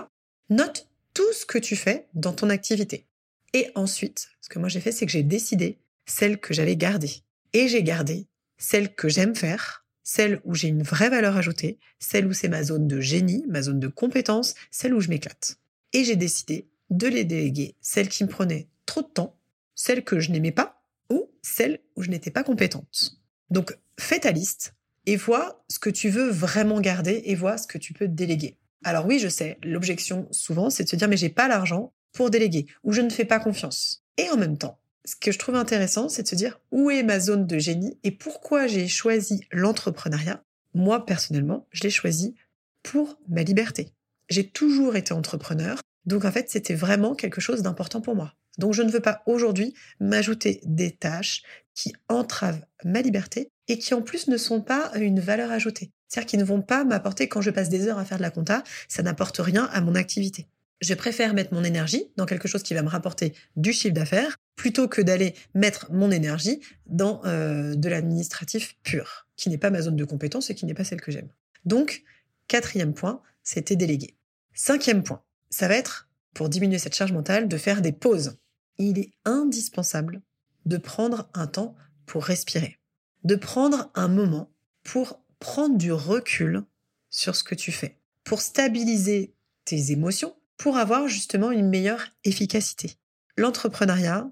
Note 0.50 0.88
tout 1.14 1.34
ce 1.34 1.46
que 1.46 1.58
tu 1.58 1.76
fais 1.76 2.08
dans 2.14 2.34
ton 2.34 2.50
activité. 2.50 3.06
Et 3.54 3.70
ensuite, 3.76 4.30
ce 4.42 4.50
que 4.50 4.60
moi 4.60 4.70
j'ai 4.70 4.80
fait, 4.80 4.92
c'est 4.92 5.06
que 5.06 5.12
j'ai 5.12 5.24
décidé 5.24 5.78
celle 6.06 6.40
que 6.40 6.54
j'allais 6.54 6.78
garder. 6.78 7.12
Et 7.54 7.68
j'ai 7.68 7.84
gardé 7.84 8.28
celle 8.58 8.96
que 8.96 9.10
j'aime 9.10 9.36
faire, 9.36 9.81
celle 10.04 10.42
où 10.44 10.56
j'ai 10.56 10.68
une 10.68 10.84
vraie 10.84 11.10
valeur 11.10 11.38
ajoutée, 11.38 11.80
celle 12.00 12.28
où 12.28 12.34
c'est 12.34 12.50
ma 12.50 12.64
zone 12.64 12.88
de 12.88 13.00
génie, 13.00 13.46
ma 13.48 13.62
zone 13.62 13.80
de 13.80 13.88
compétence, 13.88 14.56
celle 14.72 14.94
où 14.94 15.02
je 15.02 15.10
m'éclate. 15.10 15.58
Et 15.94 16.04
j'ai 16.04 16.16
décidé 16.16 16.70
de 16.90 17.08
les 17.08 17.24
déléguer, 17.24 17.76
celles 17.82 18.10
qui 18.10 18.24
me 18.24 18.30
prenaient 18.30 18.68
trop 18.86 19.02
de 19.02 19.08
temps, 19.08 19.40
celles 19.76 20.04
que 20.04 20.20
je 20.20 20.32
n'aimais 20.32 20.52
pas 20.52 20.84
ou 21.10 21.30
celles 21.42 21.80
où 21.96 22.04
je 22.04 22.10
n'étais 22.10 22.32
pas 22.32 22.44
compétente. 22.44 23.18
Donc 23.50 23.78
fais 24.00 24.20
ta 24.20 24.32
liste 24.32 24.74
et 25.06 25.16
vois 25.16 25.64
ce 25.68 25.80
que 25.80 25.90
tu 25.90 26.10
veux 26.10 26.30
vraiment 26.30 26.82
garder 26.82 27.22
et 27.26 27.36
vois 27.36 27.58
ce 27.58 27.68
que 27.68 27.78
tu 27.78 27.94
peux 27.94 28.08
déléguer. 28.08 28.58
Alors 28.84 29.06
oui, 29.06 29.20
je 29.20 29.28
sais, 29.28 29.58
l'objection 29.64 30.28
souvent, 30.32 30.70
c'est 30.70 30.84
de 30.84 30.90
se 30.90 30.96
dire 30.96 31.08
mais 31.08 31.18
j'ai 31.18 31.30
pas 31.30 31.48
l'argent 31.48 31.94
pour 32.12 32.30
déléguer 32.30 32.66
ou 32.84 32.92
je 32.94 33.02
ne 33.02 33.10
fais 33.10 33.26
pas 33.26 33.40
confiance. 33.40 34.04
Et 34.18 34.30
en 34.30 34.38
même 34.38 34.58
temps, 34.58 34.81
ce 35.06 35.16
que 35.16 35.32
je 35.32 35.40
trouve 35.40 35.56
intéressant, 35.56 36.10
c'est 36.10 36.24
de 36.24 36.28
se 36.28 36.36
dire 36.36 36.60
où 36.72 36.90
est 36.90 37.04
ma 37.04 37.20
zone 37.20 37.48
de 37.48 37.58
génie 37.58 37.98
et 38.04 38.12
pourquoi 38.12 38.68
j'ai 38.68 38.88
choisi 38.88 39.42
l'entrepreneuriat? 39.52 40.44
Moi, 40.74 41.06
personnellement, 41.06 41.68
je 41.72 41.84
l'ai 41.84 41.90
choisi 41.90 42.36
pour 42.84 43.20
ma 43.28 43.44
liberté. 43.44 43.94
J'ai 44.30 44.48
toujours 44.48 44.96
été 44.96 45.14
entrepreneur, 45.14 45.82
donc 46.06 46.26
en 46.26 46.32
fait, 46.32 46.50
c'était 46.50 46.76
vraiment 46.76 47.16
quelque 47.16 47.42
chose 47.42 47.62
d'important 47.62 48.02
pour 48.02 48.16
moi. 48.16 48.34
Donc 48.58 48.74
je 48.74 48.82
ne 48.82 48.92
veux 48.92 49.00
pas 49.00 49.24
aujourd'hui 49.26 49.74
m'ajouter 50.00 50.62
des 50.64 50.92
tâches 50.92 51.44
qui 51.74 51.94
entravent 52.10 52.64
ma 52.84 53.02
liberté 53.02 53.50
et 53.68 53.78
qui 53.78 53.94
en 53.94 54.02
plus 54.02 54.28
ne 54.28 54.38
sont 54.38 54.62
pas 54.62 54.92
une 54.96 55.20
valeur 55.20 55.52
ajoutée. 55.52 55.92
C'est-à-dire 56.08 56.28
qu'ils 56.28 56.40
ne 56.40 56.46
vont 56.46 56.62
pas 56.62 56.84
m'apporter 56.84 57.30
quand 57.30 57.42
je 57.42 57.52
passe 57.52 57.70
des 57.70 57.88
heures 57.88 57.98
à 57.98 58.06
faire 58.06 58.18
de 58.18 58.24
la 58.24 58.32
compta, 58.32 58.64
ça 58.90 59.04
n'apporte 59.04 59.38
rien 59.38 59.70
à 59.72 59.80
mon 59.80 59.96
activité. 59.96 60.48
Je 60.82 60.96
préfère 60.96 61.36
mettre 61.36 61.54
mon 61.54 61.64
énergie 61.64 62.06
dans 62.18 62.26
quelque 62.26 62.48
chose 62.48 62.64
qui 62.64 62.74
va 62.74 62.82
me 62.82 62.90
rapporter 62.90 63.34
du 63.56 63.72
chiffre 63.72 63.94
d'affaires 63.94 64.38
plutôt 64.56 64.88
que 64.88 65.02
d'aller 65.02 65.36
mettre 65.54 65.92
mon 65.92 66.10
énergie 66.10 66.60
dans 66.88 67.22
euh, 67.26 67.76
de 67.76 67.88
l'administratif 67.88 68.76
pur, 68.82 69.28
qui 69.38 69.50
n'est 69.50 69.60
pas 69.60 69.70
ma 69.70 69.82
zone 69.82 69.96
de 69.96 70.06
compétence 70.06 70.50
et 70.50 70.56
qui 70.56 70.66
n'est 70.66 70.74
pas 70.74 70.84
celle 70.84 71.02
que 71.02 71.12
j'aime. 71.12 71.30
Donc, 71.66 72.04
quatrième 72.48 72.94
point, 72.94 73.22
c'était 73.44 73.76
déléguer. 73.76 74.16
Cinquième 74.54 75.04
point, 75.04 75.22
ça 75.52 75.68
va 75.68 75.76
être, 75.76 76.10
pour 76.34 76.50
diminuer 76.50 76.80
cette 76.80 76.96
charge 76.96 77.12
mentale, 77.12 77.48
de 77.48 77.58
faire 77.58 77.82
des 77.82 77.92
pauses. 77.92 78.38
Il 78.80 78.98
est 78.98 79.12
indispensable 79.24 80.22
de 80.66 80.78
prendre 80.78 81.30
un 81.34 81.48
temps 81.48 81.76
pour 82.08 82.26
respirer, 82.26 82.80
de 83.24 83.36
prendre 83.36 83.92
un 83.94 84.08
moment 84.08 84.52
pour 84.84 85.22
prendre 85.40 85.78
du 85.78 85.92
recul 85.92 86.64
sur 87.10 87.36
ce 87.36 87.44
que 87.44 87.56
tu 87.56 87.72
fais, 87.72 88.00
pour 88.24 88.42
stabiliser 88.42 89.34
tes 89.66 89.92
émotions, 89.92 90.36
pour 90.62 90.78
avoir 90.78 91.08
justement 91.08 91.50
une 91.50 91.70
meilleure 91.70 92.10
efficacité. 92.24 92.92
L'entrepreneuriat, 93.36 94.30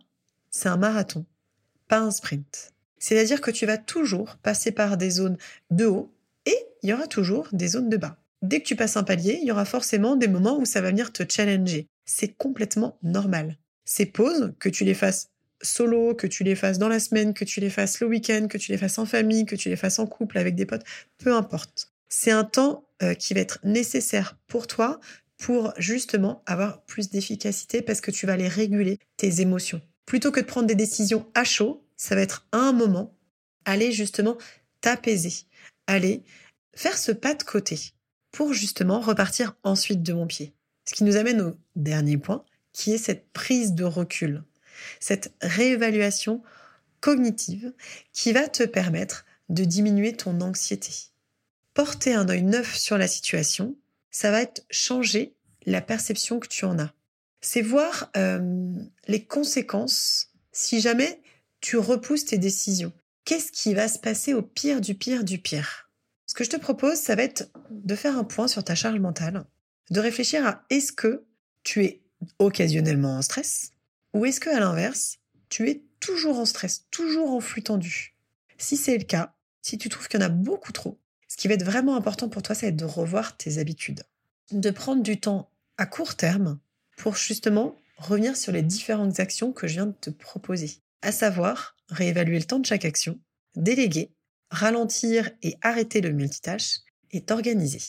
c'est 0.52 0.70
un 0.70 0.78
marathon, 0.78 1.26
pas 1.88 1.98
un 1.98 2.12
sprint. 2.12 2.72
C'est-à-dire 3.00 3.42
que 3.42 3.50
tu 3.50 3.66
vas 3.66 3.80
toujours 3.80 4.38
passer 4.44 4.72
par 4.72 4.96
des 4.96 5.10
zones 5.10 5.38
de 5.72 5.88
haut 5.88 6.14
et 6.46 6.56
il 6.84 6.90
y 6.92 6.94
aura 6.94 7.08
toujours 7.08 7.48
des 7.52 7.70
zones 7.70 7.90
de 7.90 7.98
bas. 7.98 8.22
Dès 8.44 8.60
que 8.60 8.68
tu 8.68 8.76
passes 8.76 8.96
un 8.96 9.04
palier, 9.04 9.40
il 9.42 9.48
y 9.48 9.52
aura 9.52 9.66
forcément 9.66 10.16
des 10.16 10.28
moments 10.28 10.60
où 10.60 10.66
ça 10.66 10.82
va 10.82 10.90
venir 10.90 11.12
te 11.12 11.24
challenger. 11.28 11.88
C'est 12.06 12.38
complètement 12.38 13.00
normal. 13.02 13.58
Ces 13.86 14.06
pauses, 14.06 14.54
que 14.60 14.70
tu 14.70 14.84
les 14.84 14.94
fasses 14.94 15.32
solo, 15.64 16.14
que 16.14 16.28
tu 16.28 16.44
les 16.44 16.56
fasses 16.56 16.78
dans 16.78 16.90
la 16.90 17.00
semaine, 17.00 17.34
que 17.34 17.44
tu 17.44 17.60
les 17.60 17.72
fasses 17.72 18.02
le 18.02 18.08
week-end, 18.08 18.46
que 18.48 18.60
tu 18.60 18.72
les 18.72 18.78
fasses 18.78 19.00
en 19.00 19.08
famille, 19.08 19.48
que 19.48 19.56
tu 19.56 19.70
les 19.70 19.76
fasses 19.76 19.98
en 19.98 20.06
couple 20.06 20.38
avec 20.38 20.54
des 20.54 20.68
potes, 20.68 20.86
peu 21.18 21.34
importe. 21.34 21.92
C'est 22.08 22.32
un 22.32 22.44
temps 22.44 22.86
euh, 23.02 23.16
qui 23.16 23.34
va 23.34 23.40
être 23.40 23.58
nécessaire 23.64 24.38
pour 24.46 24.68
toi 24.68 25.00
pour 25.40 25.74
justement 25.78 26.44
avoir 26.46 26.84
plus 26.84 27.10
d'efficacité 27.10 27.82
parce 27.82 28.02
que 28.02 28.12
tu 28.12 28.28
vas 28.28 28.34
aller 28.34 28.48
réguler 28.48 29.00
tes 29.18 29.42
émotions. 29.42 29.82
Plutôt 30.06 30.32
que 30.32 30.42
de 30.42 30.46
prendre 30.46 30.68
des 30.68 30.76
décisions 30.76 31.28
à 31.34 31.44
chaud, 31.44 31.84
ça 31.96 32.14
va 32.14 32.22
être 32.22 32.48
un 32.52 32.74
moment, 32.74 33.18
aller 33.66 33.92
justement 33.92 34.38
t'apaiser, 34.82 35.46
aller 35.88 36.24
faire 36.76 36.98
ce 36.98 37.12
pas 37.12 37.34
de 37.34 37.44
côté 37.44 37.94
pour 38.32 38.54
justement 38.54 39.00
repartir 39.00 39.56
ensuite 39.64 40.04
de 40.04 40.14
mon 40.14 40.28
pied. 40.28 40.54
Ce 40.86 40.94
qui 40.94 41.04
nous 41.04 41.16
amène 41.16 41.42
au 41.42 41.58
dernier 41.76 42.18
point, 42.18 42.44
qui 42.74 42.94
est 42.94 42.98
cette 42.98 43.32
prise 43.32 43.74
de 43.74 43.86
recul, 43.86 44.44
cette 45.00 45.34
réévaluation 45.42 46.44
cognitive 47.00 47.74
qui 48.12 48.34
va 48.34 48.48
te 48.48 48.64
permettre 48.64 49.26
de 49.48 49.64
diminuer 49.64 50.14
ton 50.14 50.42
anxiété. 50.42 50.92
Porter 51.74 52.14
un 52.14 52.28
œil 52.28 52.44
neuf 52.44 52.78
sur 52.78 52.98
la 52.98 53.08
situation, 53.08 53.76
ça 54.12 54.32
va 54.32 54.42
être 54.42 54.66
changer 54.70 55.36
la 55.66 55.82
perception 55.82 56.40
que 56.40 56.48
tu 56.48 56.66
en 56.66 56.80
as. 56.80 56.94
C'est 57.42 57.62
voir 57.62 58.12
euh, 58.18 58.74
les 59.08 59.24
conséquences 59.24 60.32
si 60.52 60.82
jamais 60.82 61.22
tu 61.62 61.78
repousses 61.78 62.26
tes 62.26 62.38
décisions. 62.38 62.94
Qu'est-ce 63.26 63.52
qui 63.52 63.74
va 63.74 63.88
se 63.88 64.00
passer 64.00 64.34
au 64.34 64.42
pire 64.42 64.82
du 64.82 64.96
pire 64.96 65.24
du 65.24 65.38
pire? 65.38 65.90
Ce 66.26 66.34
que 66.34 66.44
je 66.44 66.50
te 66.50 66.58
propose, 66.58 66.98
ça 66.98 67.16
va 67.16 67.24
être 67.24 67.50
de 67.70 67.96
faire 67.96 68.18
un 68.18 68.24
point 68.24 68.48
sur 68.48 68.64
ta 68.64 68.76
charge 68.76 69.00
mentale, 69.00 69.46
de 69.90 70.00
réfléchir 70.00 70.46
à 70.46 70.64
est-ce 70.70 70.92
que 70.92 71.26
tu 71.64 71.84
es 71.84 72.02
occasionnellement 72.40 73.18
en 73.18 73.22
stress 73.22 73.72
ou 74.14 74.26
est-ce 74.26 74.40
que 74.40 74.50
à 74.50 74.60
l'inverse, 74.60 75.20
tu 75.50 75.70
es 75.70 75.84
toujours 76.00 76.40
en 76.40 76.46
stress, 76.46 76.86
toujours 76.92 77.32
en 77.32 77.40
flux 77.40 77.64
tendu. 77.64 78.16
Si 78.58 78.78
c'est 78.78 78.98
le 78.98 79.04
cas, 79.04 79.34
si 79.62 79.78
tu 79.78 79.90
trouves 79.90 80.08
qu'il 80.08 80.20
y 80.20 80.24
en 80.24 80.26
a 80.26 80.30
beaucoup 80.30 80.72
trop, 80.72 81.00
ce 81.30 81.38
qui 81.38 81.48
va 81.48 81.54
être 81.54 81.64
vraiment 81.64 81.96
important 81.96 82.28
pour 82.28 82.42
toi, 82.42 82.56
c'est 82.56 82.74
de 82.74 82.86
revoir 82.86 83.38
tes 83.38 83.60
habitudes, 83.60 84.04
de 84.52 84.72
prendre 84.72 85.02
du 85.02 85.20
temps 85.20 85.50
à 85.78 85.86
court 85.86 86.16
terme 86.16 86.60
pour 86.98 87.16
justement 87.16 87.78
revenir 87.98 88.36
sur 88.36 88.52
les 88.52 88.64
différentes 88.64 89.20
actions 89.22 89.54
que 89.54 89.68
je 89.68 89.76
viens 89.76 89.86
de 89.86 89.96
te 90.02 90.10
proposer, 90.10 90.82
à 91.02 91.14
savoir 91.14 91.78
réévaluer 91.88 92.40
le 92.40 92.46
temps 92.46 92.60
de 92.60 92.66
chaque 92.66 92.84
action, 92.84 93.18
déléguer 93.56 94.12
ralentir 94.52 95.30
et 95.44 95.56
arrêter 95.62 96.02
le 96.02 96.12
multitâche 96.12 96.80
est 97.12 97.32
organisé 97.32 97.80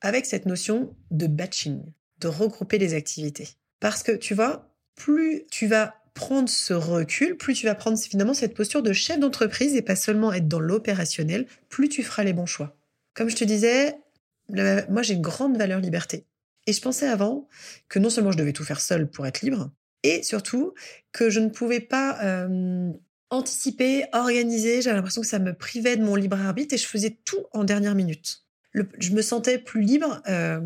avec 0.00 0.26
cette 0.26 0.46
notion 0.46 0.94
de 1.10 1.26
batching, 1.26 1.82
de 2.20 2.28
regrouper 2.28 2.78
les 2.78 2.94
activités. 2.94 3.48
Parce 3.80 4.02
que 4.02 4.12
tu 4.12 4.34
vois, 4.34 4.70
plus 4.94 5.44
tu 5.50 5.66
vas 5.66 5.94
prendre 6.14 6.48
ce 6.48 6.72
recul, 6.72 7.36
plus 7.36 7.54
tu 7.54 7.66
vas 7.66 7.74
prendre 7.74 7.98
finalement 7.98 8.34
cette 8.34 8.54
posture 8.54 8.82
de 8.82 8.92
chef 8.92 9.18
d'entreprise 9.18 9.74
et 9.74 9.82
pas 9.82 9.96
seulement 9.96 10.32
être 10.32 10.48
dans 10.48 10.60
l'opérationnel, 10.60 11.46
plus 11.68 11.88
tu 11.88 12.02
feras 12.02 12.24
les 12.24 12.32
bons 12.32 12.46
choix. 12.46 12.74
Comme 13.16 13.30
je 13.30 13.36
te 13.36 13.44
disais, 13.44 13.96
moi 14.50 15.02
j'ai 15.02 15.14
une 15.14 15.22
grande 15.22 15.56
valeur 15.56 15.80
liberté. 15.80 16.26
Et 16.66 16.72
je 16.72 16.80
pensais 16.80 17.08
avant 17.08 17.48
que 17.88 17.98
non 17.98 18.10
seulement 18.10 18.32
je 18.32 18.38
devais 18.38 18.52
tout 18.52 18.64
faire 18.64 18.80
seul 18.80 19.08
pour 19.08 19.26
être 19.26 19.40
libre, 19.40 19.70
et 20.02 20.22
surtout 20.22 20.74
que 21.12 21.30
je 21.30 21.40
ne 21.40 21.48
pouvais 21.48 21.80
pas 21.80 22.18
euh, 22.22 22.92
anticiper, 23.30 24.04
organiser. 24.12 24.82
J'avais 24.82 24.96
l'impression 24.96 25.22
que 25.22 25.26
ça 25.26 25.38
me 25.38 25.52
privait 25.52 25.96
de 25.96 26.04
mon 26.04 26.14
libre 26.14 26.40
arbitre 26.40 26.74
et 26.74 26.78
je 26.78 26.86
faisais 26.86 27.18
tout 27.24 27.44
en 27.52 27.64
dernière 27.64 27.94
minute. 27.94 28.44
je 28.74 29.12
me 29.12 29.22
sentais 29.22 29.58
plus 29.58 29.80
libre 29.80 30.22
euh, 30.28 30.60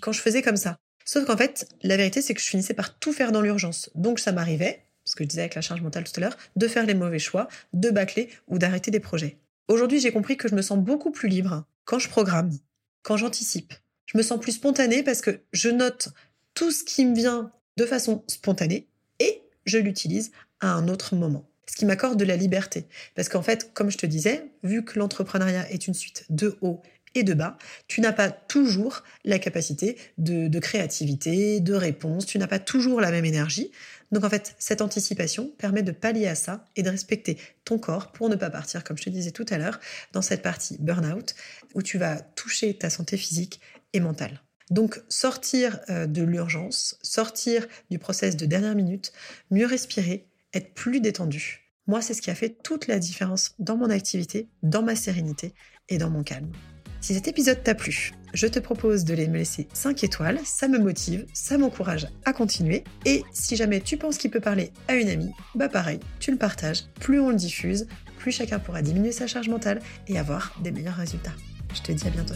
quand 0.00 0.12
je 0.12 0.20
faisais 0.20 0.42
comme 0.42 0.56
ça. 0.56 0.78
Sauf 1.04 1.24
qu'en 1.24 1.36
fait, 1.36 1.68
la 1.82 1.96
vérité, 1.96 2.22
c'est 2.22 2.34
que 2.34 2.40
je 2.40 2.46
finissais 2.46 2.74
par 2.74 2.98
tout 2.98 3.12
faire 3.12 3.32
dans 3.32 3.40
l'urgence. 3.40 3.90
Donc 3.94 4.20
ça 4.20 4.30
m'arrivait, 4.32 4.84
ce 5.04 5.16
que 5.16 5.24
je 5.24 5.28
disais 5.28 5.42
avec 5.42 5.54
la 5.54 5.62
charge 5.62 5.80
mentale 5.80 6.04
tout 6.04 6.12
à 6.16 6.20
l'heure, 6.20 6.36
de 6.56 6.68
faire 6.68 6.86
les 6.86 6.94
mauvais 6.94 7.18
choix, 7.18 7.48
de 7.72 7.90
bâcler 7.90 8.28
ou 8.46 8.58
d'arrêter 8.58 8.90
des 8.90 9.00
projets. 9.00 9.38
Aujourd'hui, 9.68 10.00
j'ai 10.00 10.12
compris 10.12 10.36
que 10.36 10.48
je 10.48 10.54
me 10.54 10.62
sens 10.62 10.78
beaucoup 10.78 11.10
plus 11.10 11.28
libre 11.28 11.66
quand 11.88 11.98
je 11.98 12.10
programme, 12.10 12.52
quand 13.02 13.16
j'anticipe. 13.16 13.72
Je 14.04 14.18
me 14.18 14.22
sens 14.22 14.38
plus 14.38 14.52
spontanée 14.52 15.02
parce 15.02 15.22
que 15.22 15.40
je 15.52 15.70
note 15.70 16.10
tout 16.52 16.70
ce 16.70 16.84
qui 16.84 17.06
me 17.06 17.16
vient 17.16 17.50
de 17.78 17.86
façon 17.86 18.24
spontanée 18.26 18.86
et 19.20 19.40
je 19.64 19.78
l'utilise 19.78 20.30
à 20.60 20.70
un 20.70 20.86
autre 20.88 21.16
moment. 21.16 21.48
Ce 21.66 21.76
qui 21.76 21.86
m'accorde 21.86 22.18
de 22.18 22.26
la 22.26 22.36
liberté. 22.36 22.84
Parce 23.14 23.30
qu'en 23.30 23.40
fait, 23.40 23.72
comme 23.72 23.90
je 23.90 23.96
te 23.96 24.04
disais, 24.04 24.50
vu 24.62 24.84
que 24.84 24.98
l'entrepreneuriat 24.98 25.70
est 25.70 25.86
une 25.86 25.94
suite 25.94 26.26
de 26.28 26.58
hauts 26.60 26.82
et 27.14 27.22
de 27.22 27.32
bas, 27.32 27.56
tu 27.86 28.02
n'as 28.02 28.12
pas 28.12 28.30
toujours 28.30 29.02
la 29.24 29.38
capacité 29.38 29.96
de, 30.18 30.46
de 30.48 30.58
créativité, 30.58 31.60
de 31.60 31.72
réponse, 31.72 32.26
tu 32.26 32.38
n'as 32.38 32.46
pas 32.48 32.58
toujours 32.58 33.00
la 33.00 33.10
même 33.10 33.24
énergie. 33.24 33.70
Donc 34.10 34.24
en 34.24 34.30
fait, 34.30 34.54
cette 34.58 34.80
anticipation 34.80 35.52
permet 35.58 35.82
de 35.82 35.92
pallier 35.92 36.26
à 36.26 36.34
ça 36.34 36.64
et 36.76 36.82
de 36.82 36.90
respecter 36.90 37.38
ton 37.64 37.78
corps 37.78 38.12
pour 38.12 38.28
ne 38.28 38.36
pas 38.36 38.50
partir, 38.50 38.84
comme 38.84 38.96
je 38.96 39.04
te 39.04 39.10
disais 39.10 39.30
tout 39.30 39.46
à 39.50 39.58
l'heure, 39.58 39.78
dans 40.12 40.22
cette 40.22 40.42
partie 40.42 40.76
burn-out 40.80 41.34
où 41.74 41.82
tu 41.82 41.98
vas 41.98 42.20
toucher 42.20 42.76
ta 42.76 42.90
santé 42.90 43.16
physique 43.16 43.60
et 43.92 44.00
mentale. 44.00 44.40
Donc 44.70 45.02
sortir 45.08 45.80
euh, 45.88 46.06
de 46.06 46.22
l'urgence, 46.22 46.98
sortir 47.02 47.66
du 47.90 47.98
process 47.98 48.36
de 48.36 48.46
dernière 48.46 48.74
minute, 48.74 49.12
mieux 49.50 49.66
respirer, 49.66 50.26
être 50.52 50.74
plus 50.74 51.00
détendu. 51.00 51.64
Moi, 51.86 52.02
c'est 52.02 52.12
ce 52.12 52.20
qui 52.20 52.30
a 52.30 52.34
fait 52.34 52.62
toute 52.62 52.86
la 52.86 52.98
différence 52.98 53.54
dans 53.58 53.76
mon 53.76 53.88
activité, 53.88 54.48
dans 54.62 54.82
ma 54.82 54.94
sérénité 54.94 55.54
et 55.88 55.96
dans 55.96 56.10
mon 56.10 56.22
calme. 56.22 56.52
Si 57.00 57.14
cet 57.14 57.28
épisode 57.28 57.62
t'a 57.62 57.74
plu, 57.74 58.12
je 58.34 58.46
te 58.46 58.58
propose 58.58 59.04
de 59.04 59.14
les 59.14 59.28
me 59.28 59.38
laisser 59.38 59.68
5 59.72 60.02
étoiles, 60.04 60.38
ça 60.44 60.68
me 60.68 60.78
motive, 60.78 61.26
ça 61.32 61.56
m'encourage 61.56 62.08
à 62.24 62.32
continuer. 62.32 62.84
Et 63.04 63.22
si 63.32 63.56
jamais 63.56 63.80
tu 63.80 63.96
penses 63.96 64.18
qu'il 64.18 64.30
peut 64.30 64.40
parler 64.40 64.72
à 64.88 64.96
une 64.96 65.08
amie, 65.08 65.30
bah 65.54 65.68
pareil, 65.68 66.00
tu 66.18 66.30
le 66.30 66.38
partages. 66.38 66.84
Plus 67.00 67.20
on 67.20 67.30
le 67.30 67.36
diffuse, 67.36 67.86
plus 68.18 68.32
chacun 68.32 68.58
pourra 68.58 68.82
diminuer 68.82 69.12
sa 69.12 69.26
charge 69.26 69.48
mentale 69.48 69.80
et 70.08 70.18
avoir 70.18 70.54
des 70.62 70.72
meilleurs 70.72 70.96
résultats. 70.96 71.34
Je 71.74 71.82
te 71.82 71.92
dis 71.92 72.06
à 72.06 72.10
bientôt. 72.10 72.34